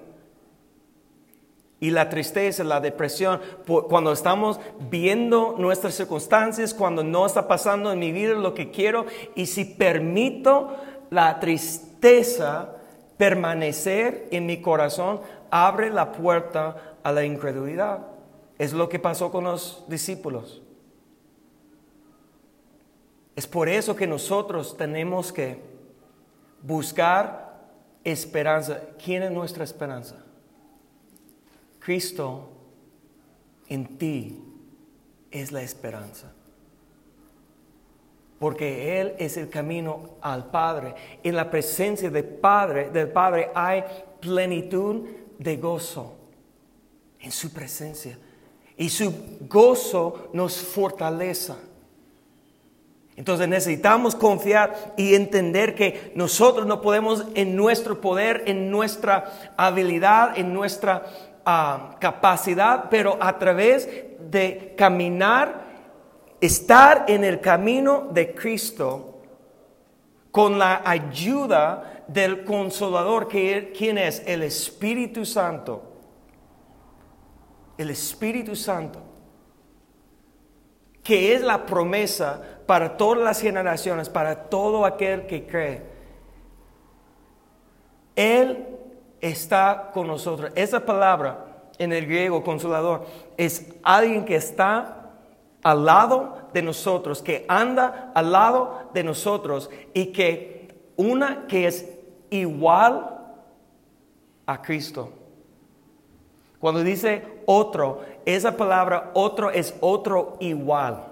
Y 1.80 1.90
la 1.90 2.10
tristeza, 2.10 2.64
la 2.64 2.80
depresión, 2.80 3.42
cuando 3.88 4.12
estamos 4.12 4.60
viendo 4.92 5.56
nuestras 5.58 5.96
circunstancias, 5.96 6.74
cuando 6.74 7.04
no 7.04 7.26
está 7.26 7.48
pasando 7.48 7.92
en 7.92 7.98
mi 7.98 8.12
vida 8.12 8.36
lo 8.36 8.54
que 8.54 8.70
quiero, 8.70 9.08
y 9.34 9.48
si 9.48 9.66
permito 9.66 10.76
la 11.10 11.40
tristeza 11.40 12.76
permanecer 13.18 14.28
en 14.30 14.46
mi 14.46 14.62
corazón, 14.62 15.22
abre 15.50 15.90
la 15.90 16.12
puerta 16.12 16.98
a 17.02 17.12
la 17.12 17.24
incredulidad. 17.26 18.09
Es 18.60 18.74
lo 18.74 18.90
que 18.90 19.00
pasó 19.00 19.32
con 19.32 19.46
los 19.46 19.86
discípulos. 19.88 20.62
Es 23.36 23.48
por 23.48 23.70
eso 23.70 23.96
que 23.96 24.06
nosotros 24.06 24.76
tenemos 24.76 25.32
que 25.32 25.62
buscar 26.62 27.70
esperanza. 28.04 28.82
¿Quién 29.02 29.24
es 29.24 29.32
nuestra 29.32 29.64
esperanza? 29.64 30.18
Cristo 31.80 32.50
en 33.70 33.98
ti 33.98 34.44
es 35.32 35.54
la 35.54 35.62
esperanza. 35.62 36.34
Porque 38.40 39.00
Él 39.00 39.16
es 39.20 39.38
el 39.38 39.50
camino 39.50 40.18
al 40.20 40.52
Padre. 40.52 40.96
En 41.24 41.38
la 41.38 41.50
presencia 41.50 42.10
del 42.10 42.26
Padre, 42.26 42.90
del 42.90 43.10
Padre 43.10 43.52
hay 43.56 43.86
plenitud 44.20 45.08
de 45.38 45.56
gozo. 45.56 46.18
En 47.22 47.32
su 47.32 47.54
presencia. 47.54 48.18
Y 48.80 48.90
su 48.90 49.14
gozo 49.42 50.30
nos 50.34 50.56
fortaleza. 50.58 51.58
Entonces 53.18 53.50
necesitamos 53.50 54.16
confiar 54.16 54.94
y 54.96 55.14
entender 55.14 55.76
que 55.76 56.14
nosotros 56.16 56.66
no 56.66 56.80
podemos 56.80 57.26
en 57.36 57.58
nuestro 57.58 58.00
poder, 58.00 58.44
en 58.48 58.72
nuestra 58.72 59.54
habilidad, 59.58 60.40
en 60.40 60.54
nuestra 60.54 61.04
capacidad, 62.00 62.86
pero 62.90 63.18
a 63.20 63.38
través 63.38 63.90
de 64.32 64.74
caminar, 64.78 65.66
estar 66.40 67.04
en 67.10 67.26
el 67.26 67.42
camino 67.42 68.08
de 68.12 68.34
Cristo 68.34 69.20
con 70.32 70.58
la 70.58 70.84
ayuda 70.86 72.06
del 72.08 72.46
consolador, 72.46 73.28
que 73.28 73.74
¿quién 73.78 73.98
es? 73.98 74.24
El 74.26 74.44
Espíritu 74.44 75.26
Santo. 75.26 75.89
El 77.80 77.90
Espíritu 77.92 78.58
Santo, 78.58 79.00
que 81.02 81.34
es 81.34 81.42
la 81.42 81.66
promesa 81.66 82.42
para 82.66 82.98
todas 82.98 83.24
las 83.24 83.40
generaciones, 83.40 84.10
para 84.10 84.50
todo 84.50 84.86
aquel 84.86 85.28
que 85.28 85.48
cree. 85.48 85.82
Él 88.18 88.68
está 89.22 89.92
con 89.94 90.08
nosotros. 90.08 90.52
Esa 90.56 90.86
palabra 90.86 91.70
en 91.78 91.94
el 91.94 92.06
griego, 92.06 92.44
consolador, 92.44 93.06
es 93.38 93.74
alguien 93.82 94.26
que 94.26 94.36
está 94.36 95.12
al 95.64 95.86
lado 95.86 96.50
de 96.54 96.62
nosotros, 96.62 97.22
que 97.22 97.46
anda 97.48 98.12
al 98.14 98.34
lado 98.34 98.90
de 98.94 99.06
nosotros 99.06 99.70
y 99.94 100.08
que 100.08 100.92
una 100.98 101.48
que 101.48 101.68
es 101.68 101.90
igual 102.30 103.20
a 104.46 104.62
Cristo. 104.62 105.14
Cuando 106.60 106.84
dice 106.84 107.24
otro, 107.46 108.02
esa 108.26 108.58
palabra 108.58 109.12
otro 109.14 109.50
es 109.50 109.74
otro 109.80 110.38
igual. 110.40 111.06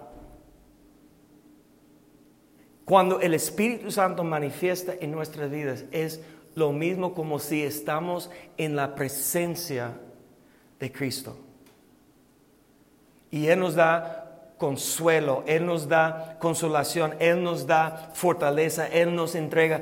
Cuando 2.85 3.19
el 3.19 3.33
Espíritu 3.33 3.91
Santo 3.91 4.23
manifiesta 4.23 4.93
en 4.99 5.11
nuestras 5.11 5.49
vidas 5.49 5.85
es 5.91 6.21
lo 6.55 6.71
mismo 6.71 7.13
como 7.13 7.39
si 7.39 7.63
estamos 7.63 8.29
en 8.57 8.75
la 8.75 8.95
presencia 8.95 9.93
de 10.79 10.91
Cristo. 10.91 11.37
Y 13.29 13.47
Él 13.47 13.59
nos 13.59 13.75
da 13.75 14.53
consuelo, 14.57 15.43
Él 15.47 15.65
nos 15.65 15.87
da 15.87 16.37
consolación, 16.39 17.13
Él 17.19 17.43
nos 17.43 17.67
da 17.67 18.11
fortaleza, 18.13 18.87
Él 18.87 19.15
nos 19.15 19.35
entrega 19.35 19.81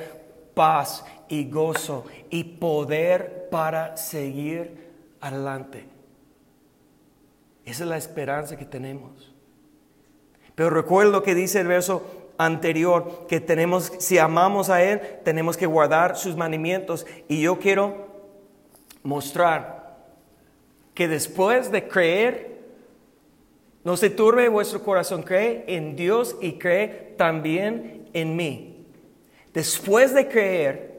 paz 0.53 1.05
y 1.29 1.49
gozo 1.49 2.05
y 2.29 2.43
poder 2.43 3.49
para 3.49 3.97
seguir 3.97 4.84
adelante. 5.27 5.85
Esa 7.65 7.83
es 7.83 7.89
la 7.89 7.97
esperanza 7.97 8.57
que 8.57 8.65
tenemos. 8.65 9.33
Pero 10.53 10.69
recuerdo 10.69 11.23
que 11.23 11.35
dice 11.35 11.59
el 11.59 11.67
verso 11.67 12.31
anterior, 12.37 13.25
que 13.27 13.39
tenemos, 13.39 13.91
si 13.99 14.17
amamos 14.17 14.69
a 14.69 14.83
Él, 14.83 15.01
tenemos 15.23 15.57
que 15.57 15.65
guardar 15.65 16.17
sus 16.17 16.35
mandamientos. 16.35 17.05
Y 17.27 17.41
yo 17.41 17.59
quiero 17.59 18.07
mostrar 19.03 19.97
que 20.93 21.07
después 21.07 21.71
de 21.71 21.87
creer, 21.87 22.55
no 23.83 23.97
se 23.97 24.09
turbe 24.09 24.47
vuestro 24.47 24.83
corazón, 24.83 25.23
cree 25.23 25.65
en 25.67 25.95
Dios 25.95 26.35
y 26.41 26.53
cree 26.53 27.15
también 27.17 28.09
en 28.13 28.35
mí. 28.35 28.87
Después 29.53 30.13
de 30.13 30.27
creer, 30.27 30.94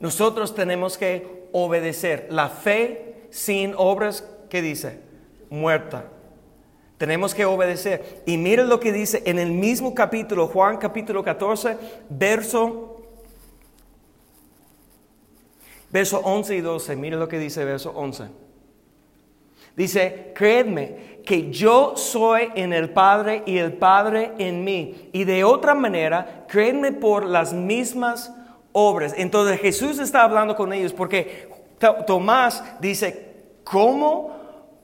nosotros 0.00 0.54
tenemos 0.54 0.96
que 0.96 1.48
obedecer. 1.52 2.28
La 2.30 2.48
fe 2.48 3.26
sin 3.30 3.74
obras, 3.76 4.24
¿qué 4.48 4.62
dice? 4.62 5.00
Muerta. 5.50 6.04
Tenemos 6.98 7.34
que 7.34 7.44
obedecer. 7.44 8.22
Y 8.26 8.36
miren 8.36 8.68
lo 8.68 8.80
que 8.80 8.92
dice 8.92 9.22
en 9.26 9.38
el 9.38 9.52
mismo 9.52 9.94
capítulo, 9.94 10.48
Juan 10.48 10.78
capítulo 10.78 11.22
14, 11.22 11.76
verso, 12.08 13.02
verso 15.90 16.20
11 16.20 16.56
y 16.56 16.60
12. 16.60 16.96
Miren 16.96 17.20
lo 17.20 17.28
que 17.28 17.38
dice 17.38 17.64
verso 17.64 17.92
11. 17.94 18.24
Dice, 19.76 20.32
creedme 20.34 21.20
que 21.24 21.52
yo 21.52 21.96
soy 21.96 22.48
en 22.56 22.72
el 22.72 22.90
Padre 22.90 23.44
y 23.46 23.58
el 23.58 23.74
Padre 23.74 24.32
en 24.38 24.64
mí. 24.64 25.08
Y 25.12 25.22
de 25.22 25.44
otra 25.44 25.76
manera, 25.76 26.46
creedme 26.48 26.90
por 26.90 27.24
las 27.24 27.52
mismas 27.52 28.34
Entonces 29.16 29.60
Jesús 29.60 29.98
está 29.98 30.22
hablando 30.22 30.54
con 30.54 30.72
ellos 30.72 30.92
porque 30.92 31.48
Tomás 32.06 32.62
dice, 32.80 33.34
¿cómo? 33.64 34.36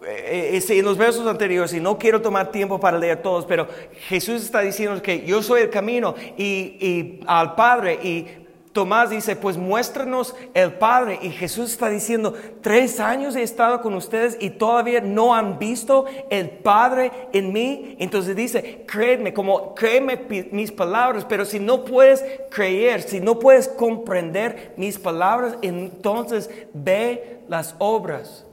Eh, 0.06 0.60
eh, 0.68 0.78
en 0.78 0.84
los 0.84 0.98
versos 0.98 1.26
anteriores, 1.26 1.72
y 1.72 1.80
no 1.80 1.96
quiero 1.98 2.20
tomar 2.20 2.50
tiempo 2.50 2.78
para 2.78 2.98
leer 2.98 3.22
todos, 3.22 3.46
pero 3.46 3.66
Jesús 4.08 4.42
está 4.42 4.60
diciendo 4.60 5.00
que 5.00 5.24
yo 5.24 5.42
soy 5.42 5.62
el 5.62 5.70
camino 5.70 6.14
y, 6.36 6.44
y 6.44 7.20
al 7.26 7.54
Padre 7.54 7.94
y 8.02 8.43
Tomás 8.74 9.08
dice, 9.08 9.36
pues 9.36 9.56
muéstranos 9.56 10.34
el 10.52 10.72
Padre. 10.72 11.20
Y 11.22 11.30
Jesús 11.30 11.70
está 11.70 11.88
diciendo, 11.88 12.34
tres 12.60 12.98
años 12.98 13.36
he 13.36 13.42
estado 13.44 13.80
con 13.80 13.94
ustedes 13.94 14.36
y 14.40 14.50
todavía 14.50 15.00
no 15.00 15.32
han 15.32 15.60
visto 15.60 16.06
el 16.28 16.50
Padre 16.50 17.12
en 17.32 17.52
mí. 17.52 17.94
Entonces 18.00 18.34
dice, 18.34 18.84
créeme, 18.84 19.32
como 19.32 19.76
créeme 19.76 20.26
mis 20.50 20.72
palabras, 20.72 21.24
pero 21.24 21.44
si 21.44 21.60
no 21.60 21.84
puedes 21.84 22.24
creer, 22.50 23.02
si 23.02 23.20
no 23.20 23.38
puedes 23.38 23.68
comprender 23.68 24.74
mis 24.76 24.98
palabras, 24.98 25.56
entonces 25.62 26.50
ve 26.72 27.42
las 27.46 27.76
obras. 27.78 28.44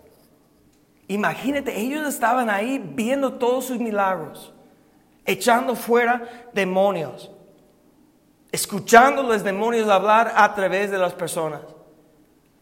Imagínate, 1.07 1.79
ellos 1.79 2.07
estaban 2.07 2.51
ahí 2.51 2.79
viendo 2.93 3.33
todos 3.33 3.65
sus 3.65 3.79
milagros, 3.79 4.53
echando 5.25 5.75
fuera 5.75 6.29
demonios 6.53 7.31
escuchando 8.51 9.23
los 9.23 9.43
demonios 9.43 9.89
hablar 9.89 10.33
a 10.35 10.53
través 10.53 10.91
de 10.91 10.97
las 10.97 11.13
personas, 11.13 11.61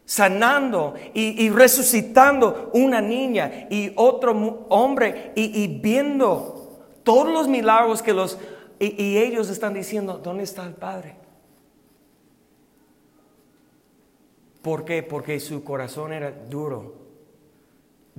sanando 0.04 0.94
y, 1.14 1.48
resucitando 1.50 2.70
una 2.74 3.00
niña 3.00 3.66
y 3.70 3.92
otro 3.96 4.66
hombre 4.68 5.32
y, 5.34 5.66
viendo 5.80 6.86
todos 7.02 7.32
los 7.32 7.48
milagros 7.48 8.02
que 8.02 8.12
los... 8.12 8.38
y 8.78 9.18
ellos 9.18 9.48
están 9.48 9.74
diciendo, 9.74 10.18
¿dónde 10.22 10.44
está 10.44 10.64
el 10.64 10.74
Padre? 10.74 11.16
¿Por 14.62 14.84
qué? 14.84 15.02
Porque 15.02 15.40
su 15.40 15.64
corazón 15.64 16.12
era 16.12 16.30
duro, 16.30 16.94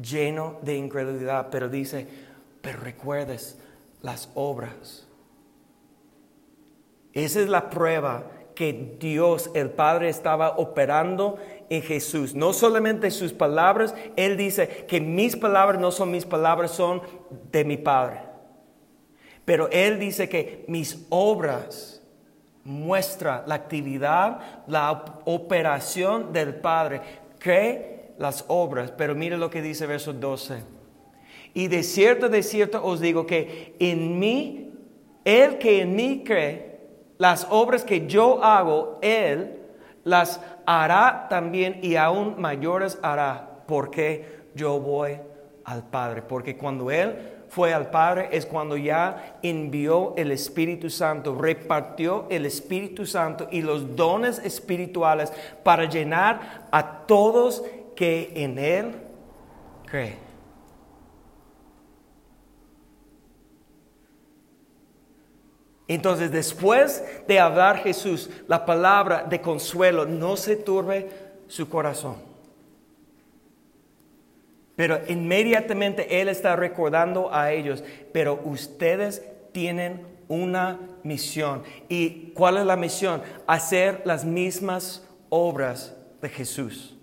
lleno 0.01 0.57
de 0.61 0.75
incredulidad, 0.75 1.49
pero 1.51 1.69
dice, 1.69 2.07
pero 2.61 2.79
recuerdes 2.79 3.59
las 4.01 4.29
obras 4.33 5.07
esa 7.13 7.41
es 7.41 7.49
la 7.49 7.69
prueba 7.69 8.31
que 8.55 8.97
Dios, 8.99 9.49
el 9.53 9.69
Padre, 9.71 10.09
estaba 10.09 10.57
operando 10.57 11.37
en 11.69 11.81
Jesús. 11.81 12.35
No 12.35 12.53
solamente 12.53 13.11
sus 13.11 13.33
palabras, 13.33 13.95
Él 14.15 14.37
dice 14.37 14.85
que 14.87 15.01
mis 15.01 15.35
palabras 15.35 15.79
no 15.79 15.91
son 15.91 16.11
mis 16.11 16.25
palabras, 16.25 16.71
son 16.71 17.01
de 17.51 17.63
mi 17.63 17.77
Padre. 17.77 18.21
Pero 19.45 19.69
Él 19.71 19.99
dice 19.99 20.29
que 20.29 20.65
mis 20.67 21.05
obras 21.09 22.01
muestra 22.63 23.43
la 23.47 23.55
actividad, 23.55 24.63
la 24.67 25.21
operación 25.25 26.31
del 26.31 26.55
Padre. 26.55 27.01
Cree 27.39 28.13
las 28.17 28.45
obras, 28.47 28.91
pero 28.91 29.15
mire 29.15 29.37
lo 29.37 29.49
que 29.49 29.61
dice 29.61 29.87
verso 29.87 30.13
12. 30.13 30.63
Y 31.53 31.67
de 31.67 31.83
cierto, 31.83 32.29
de 32.29 32.43
cierto 32.43 32.83
os 32.83 32.99
digo 32.99 33.25
que 33.25 33.75
en 33.79 34.19
mí, 34.19 34.71
el 35.25 35.57
que 35.57 35.81
en 35.81 35.95
mí 35.95 36.23
cree, 36.23 36.70
las 37.21 37.45
obras 37.51 37.85
que 37.85 38.07
yo 38.07 38.43
hago, 38.43 38.97
Él 39.03 39.59
las 40.03 40.41
hará 40.65 41.27
también 41.29 41.77
y 41.83 41.95
aún 41.95 42.41
mayores 42.41 42.97
hará, 43.03 43.61
porque 43.67 44.39
yo 44.55 44.79
voy 44.79 45.19
al 45.63 45.83
Padre. 45.83 46.23
Porque 46.23 46.57
cuando 46.57 46.89
Él 46.89 47.15
fue 47.47 47.75
al 47.75 47.91
Padre 47.91 48.29
es 48.31 48.47
cuando 48.47 48.75
ya 48.75 49.37
envió 49.43 50.15
el 50.17 50.31
Espíritu 50.31 50.89
Santo, 50.89 51.35
repartió 51.35 52.25
el 52.31 52.47
Espíritu 52.47 53.05
Santo 53.05 53.47
y 53.51 53.61
los 53.61 53.95
dones 53.95 54.39
espirituales 54.39 55.31
para 55.61 55.85
llenar 55.85 56.69
a 56.71 57.05
todos 57.05 57.63
que 57.95 58.31
en 58.33 58.57
Él 58.57 58.95
creen. 59.85 60.30
Entonces, 65.93 66.31
después 66.31 67.03
de 67.27 67.37
hablar 67.37 67.79
Jesús 67.79 68.29
la 68.47 68.65
palabra 68.65 69.25
de 69.29 69.41
consuelo, 69.41 70.05
no 70.05 70.37
se 70.37 70.55
turbe 70.55 71.09
su 71.49 71.67
corazón. 71.67 72.15
Pero 74.77 75.01
inmediatamente 75.09 76.21
Él 76.21 76.29
está 76.29 76.55
recordando 76.55 77.33
a 77.33 77.51
ellos, 77.51 77.83
pero 78.13 78.39
ustedes 78.45 79.21
tienen 79.51 80.05
una 80.29 80.79
misión. 81.03 81.63
¿Y 81.89 82.31
cuál 82.35 82.55
es 82.55 82.65
la 82.65 82.77
misión? 82.77 83.21
Hacer 83.45 84.01
las 84.05 84.23
mismas 84.23 85.05
obras 85.27 85.93
de 86.21 86.29
Jesús. 86.29 86.95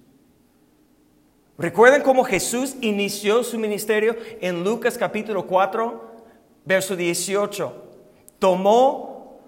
¿Recuerden 1.59 2.01
cómo 2.01 2.25
Jesús 2.25 2.75
inició 2.81 3.45
su 3.45 3.59
ministerio 3.59 4.17
en 4.41 4.65
Lucas 4.65 4.97
capítulo 4.97 5.47
4, 5.47 6.25
verso 6.65 6.97
18? 6.97 7.88
Tomó 8.39 9.39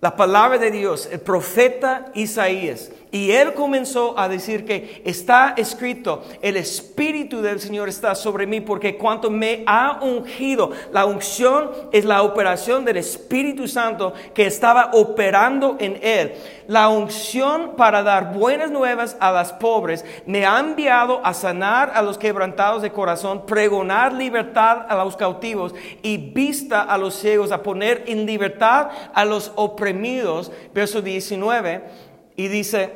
la 0.00 0.16
palabra 0.16 0.58
de 0.58 0.70
Dios, 0.70 1.08
el 1.10 1.20
profeta 1.20 2.10
Isaías, 2.14 2.92
y 3.10 3.32
él 3.32 3.54
comenzó 3.54 4.18
a 4.18 4.28
decir 4.28 4.64
que 4.64 5.02
está 5.04 5.54
escrito, 5.56 6.22
el 6.42 6.56
Espíritu 6.56 7.40
del 7.40 7.60
Señor 7.60 7.88
está 7.88 8.14
sobre 8.14 8.46
mí 8.46 8.60
porque 8.60 8.96
cuanto 8.96 9.30
me 9.30 9.62
ha 9.66 10.00
ungido, 10.02 10.72
la 10.92 11.06
unción 11.06 11.70
es 11.92 12.04
la 12.04 12.22
operación 12.22 12.84
del 12.84 12.98
Espíritu 12.98 13.66
Santo 13.66 14.12
que 14.34 14.46
estaba 14.46 14.90
operando 14.92 15.76
en 15.78 15.98
él. 16.02 16.34
La 16.66 16.88
unción 16.88 17.76
para 17.76 18.02
dar 18.02 18.34
buenas 18.34 18.70
nuevas 18.70 19.16
a 19.20 19.32
las 19.32 19.54
pobres 19.54 20.04
me 20.26 20.44
ha 20.44 20.58
enviado 20.60 21.24
a 21.24 21.32
sanar 21.32 21.92
a 21.94 22.02
los 22.02 22.18
quebrantados 22.18 22.82
de 22.82 22.92
corazón, 22.92 23.46
pregonar 23.46 24.12
libertad 24.12 24.84
a 24.86 25.02
los 25.02 25.16
cautivos 25.16 25.74
y 26.02 26.18
vista 26.18 26.82
a 26.82 26.98
los 26.98 27.14
ciegos, 27.14 27.52
a 27.52 27.62
poner 27.62 28.04
en 28.06 28.26
libertad 28.26 28.88
a 29.14 29.24
los 29.24 29.52
oprimidos. 29.56 30.52
Verso 30.74 31.00
19 31.00 32.07
y 32.38 32.46
dice, 32.46 32.88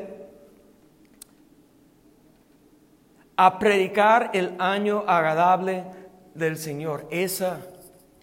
a 3.36 3.58
predicar 3.58 4.30
el 4.34 4.54
año 4.60 5.02
agradable 5.04 5.84
del 6.32 6.56
Señor. 6.56 7.08
Esas 7.10 7.58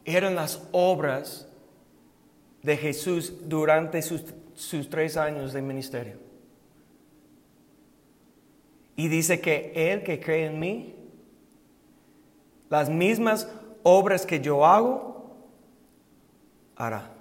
eran 0.05 0.33
las 0.35 0.65
obras 0.71 1.45
de 2.63 2.77
Jesús 2.77 3.33
durante 3.49 4.01
sus, 4.01 4.33
sus 4.55 4.89
tres 4.89 5.17
años 5.17 5.51
de 5.51 5.61
ministerio. 5.61 6.19
Y 8.95 9.09
dice 9.09 9.41
que 9.41 9.73
Él 9.75 10.03
que 10.03 10.21
cree 10.21 10.45
en 10.45 10.57
mí, 10.57 10.95
las 12.69 12.89
mismas 12.89 13.49
obras 13.83 14.25
que 14.25 14.39
yo 14.39 14.65
hago, 14.65 15.35
hará. 16.77 17.18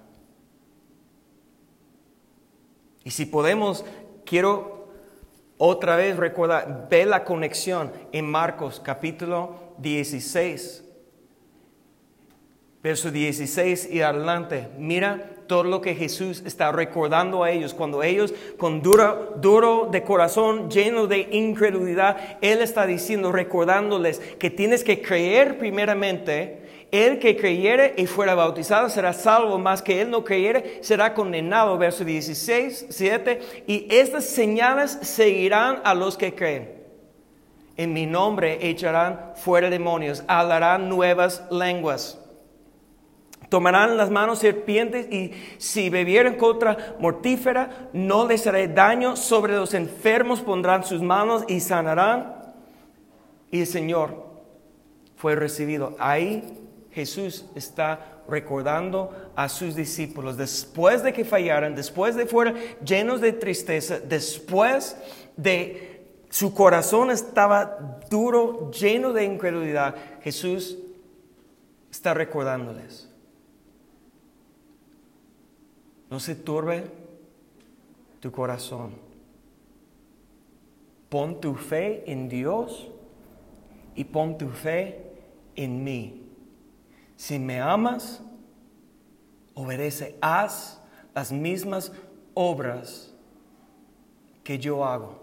Y 3.03 3.11
si 3.11 3.25
podemos, 3.25 3.85
quiero 4.25 4.87
otra 5.57 5.95
vez 5.95 6.17
recordar, 6.17 6.87
ve 6.89 7.05
la 7.05 7.23
conexión 7.23 7.91
en 8.11 8.25
Marcos 8.29 8.81
capítulo 8.83 9.55
16, 9.79 10.85
verso 12.81 13.11
16 13.11 13.89
y 13.91 14.01
adelante. 14.01 14.69
Mira 14.77 15.31
todo 15.47 15.63
lo 15.63 15.81
que 15.81 15.95
Jesús 15.95 16.43
está 16.45 16.71
recordando 16.71 17.43
a 17.43 17.51
ellos. 17.51 17.73
Cuando 17.73 18.03
ellos, 18.03 18.33
con 18.57 18.81
duro, 18.81 19.33
duro 19.41 19.89
de 19.91 20.03
corazón, 20.03 20.69
lleno 20.69 21.07
de 21.07 21.27
incredulidad, 21.31 22.37
Él 22.39 22.61
está 22.61 22.85
diciendo, 22.85 23.31
recordándoles 23.31 24.19
que 24.19 24.49
tienes 24.49 24.83
que 24.83 25.01
creer 25.01 25.57
primeramente. 25.57 26.68
El 26.91 27.19
que 27.19 27.37
creyere 27.37 27.93
y 27.97 28.07
fuera 28.07 28.33
bautizado 28.35 28.89
será 28.89 29.13
salvo, 29.13 29.59
más 29.59 29.81
que 29.81 30.01
él 30.01 30.09
no 30.09 30.23
creyere 30.23 30.79
será 30.81 31.13
condenado. 31.13 31.77
Verso 31.77 32.03
16, 32.03 32.87
7. 32.89 33.63
Y 33.67 33.87
estas 33.89 34.25
señales 34.25 34.97
seguirán 35.01 35.81
a 35.83 35.93
los 35.93 36.17
que 36.17 36.33
creen. 36.33 36.79
En 37.77 37.93
mi 37.93 38.05
nombre 38.05 38.57
echarán 38.67 39.33
fuera 39.35 39.69
demonios, 39.69 40.23
hablarán 40.27 40.89
nuevas 40.89 41.43
lenguas 41.49 42.19
Tomarán 43.49 43.97
las 43.97 44.11
manos 44.11 44.39
serpientes 44.39 45.11
y 45.11 45.31
si 45.57 45.89
bebieren 45.89 46.35
contra 46.35 46.95
mortífera, 46.99 47.89
no 47.93 48.27
les 48.27 48.45
haré 48.45 48.67
daño. 48.67 49.15
Sobre 49.15 49.55
los 49.55 49.73
enfermos 49.73 50.41
pondrán 50.41 50.83
sus 50.83 51.01
manos 51.01 51.43
y 51.47 51.59
sanarán. 51.59 52.35
Y 53.49 53.61
el 53.61 53.67
Señor 53.67 54.23
fue 55.15 55.35
recibido. 55.35 55.95
Ahí 55.97 56.58
Jesús 56.99 57.45
está 57.55 58.23
recordando 58.27 59.31
a 59.33 59.47
sus 59.47 59.73
discípulos, 59.73 60.35
después 60.35 61.01
de 61.01 61.13
que 61.13 61.23
fallaran, 61.23 61.73
después 61.73 62.17
de 62.17 62.25
fueran 62.25 62.55
llenos 62.83 63.21
de 63.21 63.31
tristeza, 63.31 63.99
después 64.01 64.97
de 65.37 66.01
su 66.29 66.53
corazón 66.53 67.09
estaba 67.09 68.01
duro, 68.09 68.69
lleno 68.71 69.13
de 69.13 69.23
incredulidad, 69.23 69.95
Jesús 70.21 70.77
está 71.89 72.13
recordándoles. 72.13 73.09
No 76.09 76.19
se 76.19 76.35
turbe 76.35 76.83
tu 78.19 78.29
corazón. 78.29 78.91
Pon 81.07 81.39
tu 81.39 81.55
fe 81.55 82.03
en 82.11 82.27
Dios 82.27 82.89
y 83.95 84.03
pon 84.03 84.37
tu 84.37 84.49
fe 84.49 85.13
en 85.55 85.81
mí. 85.81 86.18
Si 87.19 87.37
me 87.37 87.59
amas, 87.59 88.21
obedece, 89.53 90.15
haz 90.21 90.79
las 91.13 91.33
mismas 91.33 91.91
obras 92.33 93.13
que 94.41 94.57
yo 94.57 94.85
hago. 94.85 95.19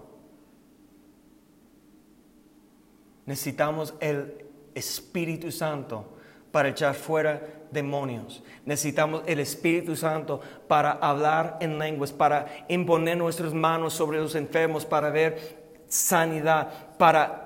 Necesitamos 3.25 3.95
el 3.99 4.45
Espíritu 4.75 5.51
Santo 5.51 6.05
para 6.53 6.69
echar 6.69 6.95
fuera 6.95 7.65
demonios. 7.71 8.43
Necesitamos 8.67 9.23
el 9.25 9.41
Espíritu 9.41 9.97
Santo 9.97 10.43
para 10.69 10.93
hablar 10.93 11.57
en 11.63 11.79
lenguas, 11.79 12.13
para 12.13 12.67
imponer 12.69 13.17
nuestras 13.17 13.55
manos 13.55 13.95
sobre 13.95 14.21
los 14.21 14.35
enfermos, 14.35 14.85
para 14.85 15.09
ver 15.09 15.65
sanidad, 15.89 16.95
para 16.99 17.46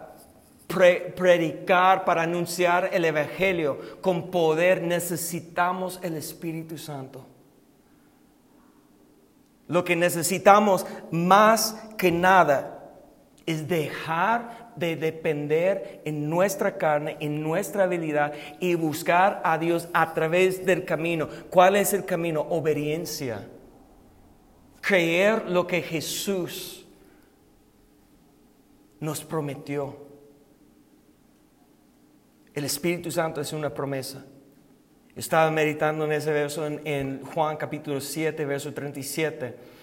predicar, 0.71 2.05
para 2.05 2.23
anunciar 2.23 2.91
el 2.93 3.05
Evangelio 3.05 3.79
con 4.01 4.31
poder. 4.31 4.83
Necesitamos 4.83 5.99
el 6.03 6.17
Espíritu 6.17 6.79
Santo. 6.79 7.27
Lo 9.69 9.85
que 9.85 9.95
necesitamos 9.95 10.87
más 11.11 11.77
que 11.97 12.11
nada 12.11 12.81
es 13.47 13.69
dejar 13.69 14.73
de 14.77 14.97
depender 14.97 16.03
en 16.05 16.29
nuestra 16.29 16.77
carne, 16.77 17.17
en 17.21 17.43
nuestra 17.43 17.85
habilidad 17.85 18.33
y 18.59 18.75
buscar 18.75 19.41
a 19.45 19.59
Dios 19.59 19.89
a 19.93 20.15
través 20.15 20.65
del 20.65 20.85
camino. 20.85 21.29
¿Cuál 21.51 21.77
es 21.77 21.93
el 21.93 22.05
camino? 22.05 22.41
Obediencia. 22.41 23.49
Creer 24.81 25.49
lo 25.49 25.67
que 25.67 25.83
Jesús 25.83 26.87
nos 28.99 29.25
prometió. 29.25 30.10
El 32.55 32.65
Espíritu 32.65 33.11
Santo 33.11 33.41
es 33.41 33.53
una 33.53 33.73
promesa. 33.73 34.25
Estaba 35.15 35.51
meditando 35.51 36.05
en 36.05 36.13
ese 36.13 36.33
verso 36.33 36.67
en, 36.67 37.23
Juan 37.23 37.57
capítulo 37.57 38.01
7, 38.01 38.45
verso 38.45 38.73
37 38.73 39.81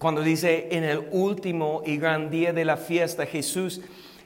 Cuando 0.00 0.22
dice 0.22 0.68
en 0.70 0.84
el 0.84 1.08
último 1.12 1.82
y 1.84 1.98
gran 1.98 2.30
día 2.30 2.54
de 2.54 2.64
la 2.64 2.78
fiesta, 2.78 3.26
Jesús 3.26 3.82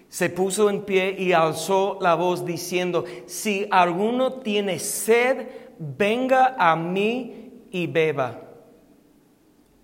se 0.09 0.31
puso 0.31 0.71
en 0.71 0.83
pie 0.83 1.17
y 1.19 1.33
alzó 1.33 1.99
la 2.01 2.15
voz 2.15 2.47
diciendo, 2.47 3.05
si 3.27 3.67
alguno 3.73 4.35
tiene 4.35 4.79
sed, 4.79 5.49
venga 5.81 6.55
a 6.57 6.77
mí 6.77 7.65
y 7.73 7.89
beba. 7.89 8.41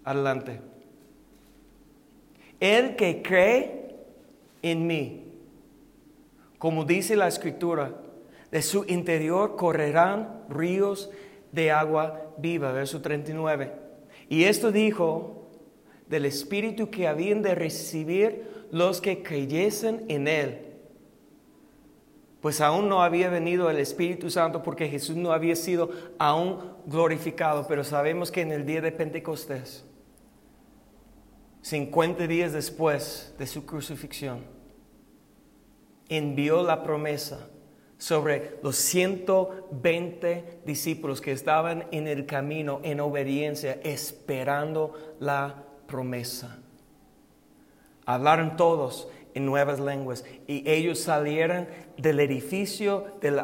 Adelante. 0.05 0.70
El 2.61 2.95
que 2.95 3.23
cree 3.23 3.97
en 4.63 4.87
mí, 4.87 5.25
como 6.59 6.85
dice 6.85 7.17
la 7.17 7.27
escritura, 7.27 7.95
de 8.51 8.63
su 8.63 8.85
interior 8.89 9.57
correrán 9.57 10.45
ríos 10.49 11.11
de 11.53 11.71
agua 11.71 12.35
viva. 12.37 12.73
Verso 12.73 13.01
39. 13.01 13.73
Y 14.29 14.45
esto 14.45 14.71
dijo 14.71 15.49
del 16.09 16.27
Espíritu 16.27 16.91
que 16.91 17.09
habían 17.09 17.43
de 17.43 17.55
recibir 17.55 18.67
los 18.71 19.01
que 19.01 19.23
creyesen 19.23 20.05
en 20.09 20.29
Él. 20.29 20.67
Pues 22.41 22.61
aún 22.61 22.89
no 22.89 23.03
había 23.03 23.29
venido 23.29 23.71
el 23.71 23.79
Espíritu 23.79 24.31
Santo 24.31 24.63
porque 24.63 24.89
Jesús 24.89 25.17
no 25.17 25.33
había 25.33 25.55
sido 25.57 25.91
aún 26.19 26.59
glorificado, 26.87 27.67
pero 27.69 27.85
sabemos 27.85 28.31
que 28.31 28.41
en 28.41 28.53
el 28.53 28.65
día 28.65 28.81
de 28.81 28.93
Pentecostés, 28.93 29.85
50 31.63 32.27
días 32.27 32.53
después 32.53 33.35
de 33.39 33.47
su 33.47 33.67
crucifixión, 33.67 34.45
envió 36.09 36.63
la 36.63 36.83
promesa 36.83 37.49
sobre 37.99 38.59
los 38.63 38.77
120 38.77 40.61
discípulos 40.65 41.21
que 41.21 41.33
estaban 41.33 41.87
en 41.91 42.07
el 42.07 42.25
camino 42.25 42.81
en 42.83 43.01
obediencia, 43.01 43.79
esperando 43.85 45.17
la 45.21 45.65
promesa. 45.87 46.59
Hablaron 48.07 48.57
todos 48.57 49.09
en 49.35 49.45
nuevas 49.45 49.79
lenguas 49.79 50.25
y 50.47 50.69
ellos 50.69 50.99
salieron 50.99 51.69
del 51.99 52.21
edificio 52.21 53.07
del 53.21 53.41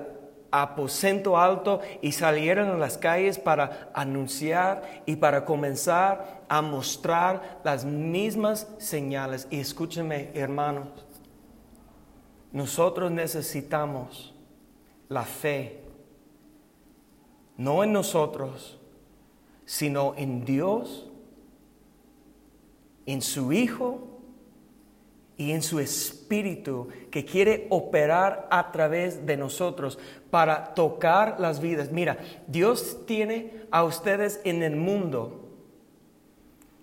aposento 0.63 1.39
alto 1.39 1.81
y 2.03 2.13
salieron 2.13 2.71
a 2.71 2.77
las 2.77 2.99
calles 2.99 3.39
para 3.39 3.91
anunciar 3.95 5.03
y 5.07 5.17
para 5.17 5.45
comenzar 5.45 6.45
a 6.49 6.63
mostrar 6.63 7.61
las 7.65 7.85
mismas 7.85 8.69
señales. 8.79 9.47
Y 9.51 9.61
escúchenme, 9.61 10.31
hermanos, 10.35 10.89
nosotros 12.53 13.11
necesitamos 13.11 14.35
la 15.09 15.23
fe, 15.23 15.83
no 17.57 17.85
en 17.85 17.93
nosotros, 17.93 18.79
sino 19.65 20.15
en 20.17 20.45
Dios 20.45 21.11
en 23.07 23.23
su 23.23 23.53
Hijo 23.53 24.16
y 25.37 25.53
en 25.53 25.63
su 25.63 25.81
Espíritu 25.81 26.89
que 27.11 27.25
quiere 27.25 27.67
operar 27.71 28.49
a 28.51 28.73
través 28.73 29.27
de 29.27 29.37
nosotros 29.37 29.99
para 30.31 30.75
tocar 30.75 31.39
las 31.39 31.61
vidas. 31.61 31.93
Mira, 31.93 32.19
Dios 32.47 33.05
tiene 33.07 33.67
a 33.71 33.85
ustedes 33.85 34.41
en 34.45 34.63
el 34.63 34.77
mundo 34.77 35.43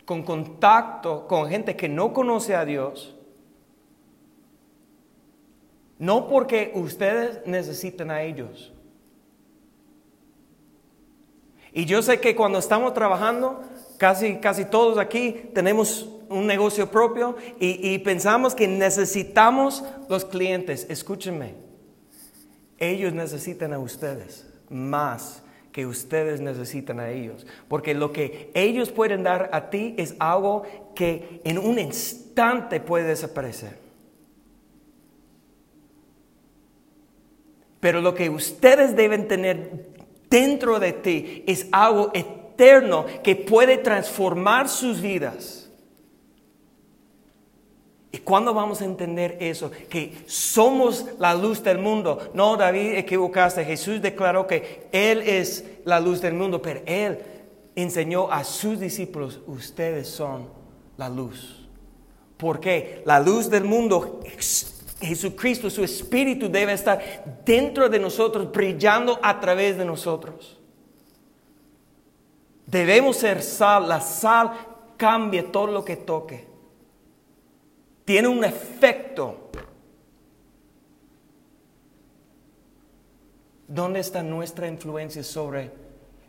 con 0.05 0.23
contacto 0.23 1.27
con 1.27 1.49
gente 1.49 1.75
que 1.75 1.89
no 1.89 2.13
conoce 2.13 2.55
a 2.55 2.65
Dios, 2.65 3.15
no 5.97 6.27
porque 6.27 6.71
ustedes 6.75 7.45
necesiten 7.45 8.11
a 8.11 8.21
ellos. 8.21 8.73
Y 11.71 11.85
yo 11.85 12.03
sé 12.03 12.19
que 12.19 12.35
cuando 12.35 12.59
estamos 12.59 12.93
trabajando, 12.93 13.61
Casi, 13.97 14.35
casi 14.35 14.65
todos 14.65 14.97
aquí 14.97 15.49
tenemos 15.53 16.09
un 16.33 16.47
negocio 16.47 16.89
propio 16.89 17.35
y, 17.59 17.97
pensamos 17.99 18.55
que 18.55 18.67
necesitamos 18.67 19.83
los 20.09 20.25
clientes. 20.25 20.85
Escúchenme, 20.89 21.55
ellos 22.77 23.13
necesitan 23.13 23.73
a 23.73 23.79
ustedes 23.79 24.45
más 24.69 25.43
que 25.71 25.85
ustedes 25.85 26.39
necesitan 26.39 26.99
a 26.99 27.09
ellos. 27.09 27.45
Porque 27.67 27.93
lo 27.93 28.11
que 28.11 28.51
ellos 28.53 28.91
pueden 28.91 29.23
dar 29.23 29.49
a 29.51 29.69
ti 29.69 29.95
es 29.97 30.15
algo 30.19 30.63
que 30.95 31.41
en 31.43 31.57
un 31.57 31.79
instante 31.79 32.79
puede 32.79 33.05
desaparecer. 33.05 33.77
Pero 37.79 37.99
lo 37.99 38.15
que 38.15 38.29
ustedes 38.29 38.95
deben 38.95 39.27
tener 39.27 39.87
dentro 40.29 40.79
de 40.79 40.93
ti 40.93 41.43
es 41.47 41.67
algo 41.71 42.11
eterno 42.13 43.05
que 43.23 43.35
puede 43.35 43.77
transformar 43.77 44.69
sus 44.69 45.01
vidas. 45.01 45.62
¿Y 48.13 48.19
cuándo 48.19 48.53
vamos 48.53 48.79
a 48.79 48.85
entender 48.85 49.37
eso? 49.39 49.71
Que 49.89 50.23
somos 50.27 51.03
la 51.17 51.33
luz 51.33 51.63
del 51.63 51.79
mundo. 51.79 52.29
No, 52.35 52.55
David, 52.55 52.93
equivocaste. 52.93 53.65
Jesús 53.65 54.03
declaró 54.03 54.45
que 54.45 54.87
Él 54.91 55.21
es 55.21 55.65
la 55.83 55.99
luz 55.99 56.21
del 56.21 56.35
mundo, 56.35 56.61
pero 56.61 56.81
Él 56.85 57.17
enseñó 57.75 58.31
a 58.31 58.43
sus 58.43 58.79
discípulos, 58.79 59.39
ustedes 59.47 60.07
son 60.07 60.47
la 60.95 61.09
luz. 61.09 61.67
¿Por 62.37 62.59
qué? 62.59 63.01
La 63.03 63.19
luz 63.19 63.49
del 63.49 63.63
mundo, 63.63 64.19
Jesucristo, 65.01 65.71
su 65.71 65.83
espíritu 65.83 66.47
debe 66.49 66.73
estar 66.73 67.41
dentro 67.43 67.89
de 67.89 67.97
nosotros, 67.97 68.51
brillando 68.51 69.19
a 69.23 69.39
través 69.39 69.75
de 69.75 69.85
nosotros. 69.85 70.61
Debemos 72.67 73.17
ser 73.17 73.41
sal. 73.41 73.89
La 73.89 74.01
sal 74.01 74.51
cambia 74.97 75.51
todo 75.51 75.65
lo 75.65 75.83
que 75.83 75.95
toque 75.95 76.52
tiene 78.05 78.27
un 78.27 78.43
efecto. 78.43 79.49
¿Dónde 83.67 83.99
está 83.99 84.21
nuestra 84.21 84.67
influencia 84.67 85.23
sobre 85.23 85.71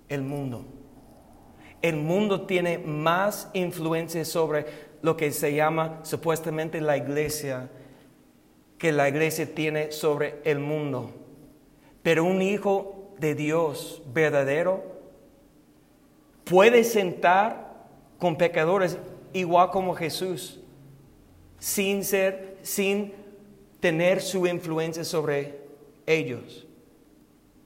el 0.08 0.22
mundo? 0.22 0.64
El 1.82 1.96
mundo 1.96 2.46
tiene 2.46 2.78
más 2.78 3.50
influencia 3.52 4.24
sobre 4.24 4.94
lo 5.02 5.16
que 5.16 5.30
se 5.32 5.54
llama 5.54 6.00
supuestamente 6.02 6.80
la 6.80 6.96
iglesia 6.96 7.68
que 8.78 8.92
la 8.92 9.08
iglesia 9.08 9.54
tiene 9.54 9.92
sobre 9.92 10.40
el 10.44 10.58
mundo. 10.58 11.10
Pero 12.02 12.24
un 12.24 12.40
hijo 12.42 13.14
de 13.18 13.34
Dios 13.34 14.02
verdadero 14.12 14.82
puede 16.44 16.84
sentar 16.84 17.72
con 18.18 18.36
pecadores 18.36 18.98
igual 19.32 19.70
como 19.70 19.94
Jesús 19.94 20.63
sin 21.64 22.04
ser, 22.04 22.58
sin 22.60 23.14
tener 23.80 24.20
su 24.20 24.46
influencia 24.46 25.02
sobre 25.02 25.60
ellos. 26.04 26.66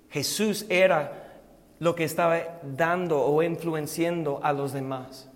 Jesús 0.09 0.67
era 0.69 1.41
lo 1.81 1.97
que 1.97 2.05
estaba 2.05 2.61
dando 2.63 3.21
o 3.21 3.43
influenciando 3.43 4.39
a 4.45 4.53
los 4.53 4.73
demás. 4.73 5.29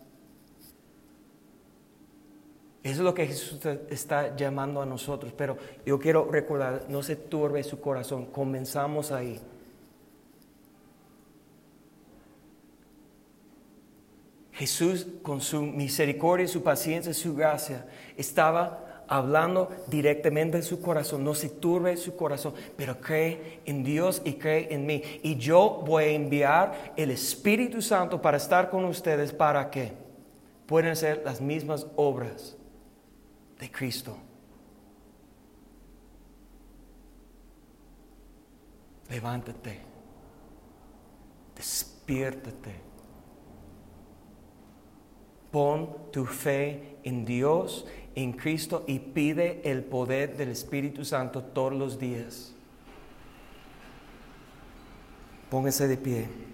Eso 2.84 3.00
es 3.00 3.04
lo 3.04 3.14
que 3.14 3.26
Jesús 3.26 3.58
está 3.90 4.36
llamando 4.36 4.80
a 4.80 4.86
nosotros. 4.86 5.32
Pero 5.36 5.56
yo 5.84 5.98
quiero 5.98 6.30
recordar, 6.30 6.86
no 6.88 7.02
se 7.02 7.16
turbe 7.16 7.64
su 7.64 7.80
corazón. 7.80 8.26
Comenzamos 8.26 9.10
ahí. 9.10 9.40
Jesús, 14.52 15.06
con 15.22 15.40
su 15.40 15.62
misericordia, 15.62 16.46
su 16.46 16.62
paciencia, 16.62 17.14
su 17.14 17.34
gracia, 17.34 17.86
estaba 18.16 19.04
hablando 19.08 19.70
directamente 19.88 20.58
en 20.58 20.62
su 20.62 20.80
corazón. 20.80 21.24
No 21.24 21.34
se 21.34 21.48
turbe 21.48 21.96
su 21.96 22.16
corazón, 22.16 22.54
pero 22.76 23.00
cree 23.00 23.60
en 23.64 23.82
Dios 23.82 24.20
y 24.24 24.34
cree 24.34 24.72
en 24.72 24.84
mí. 24.84 25.02
Y 25.22 25.36
yo 25.36 25.82
voy 25.86 26.04
a 26.04 26.08
enviar 26.08 26.92
el 26.96 27.10
Espíritu 27.10 27.80
Santo 27.80 28.20
para 28.20 28.36
estar 28.36 28.68
con 28.68 28.84
ustedes 28.84 29.32
para 29.32 29.70
que 29.70 29.92
puedan 30.66 30.92
hacer 30.92 31.22
las 31.24 31.40
mismas 31.40 31.86
obras 31.96 32.54
de 33.58 33.70
Cristo. 33.70 34.16
Levántate, 39.08 39.80
despiértate 41.54 42.91
Pon 45.52 46.10
tu 46.10 46.24
fe 46.24 46.96
en 47.04 47.24
Dios, 47.24 47.86
en 48.16 48.32
Cristo 48.32 48.84
y 48.88 48.98
pide 48.98 49.60
el 49.70 49.84
poder 49.84 50.36
del 50.36 50.48
Espíritu 50.48 51.04
Santo 51.04 51.44
todos 51.44 51.74
los 51.74 51.98
días. 51.98 52.52
Póngase 55.50 55.86
de 55.86 55.96
pie. 55.96 56.51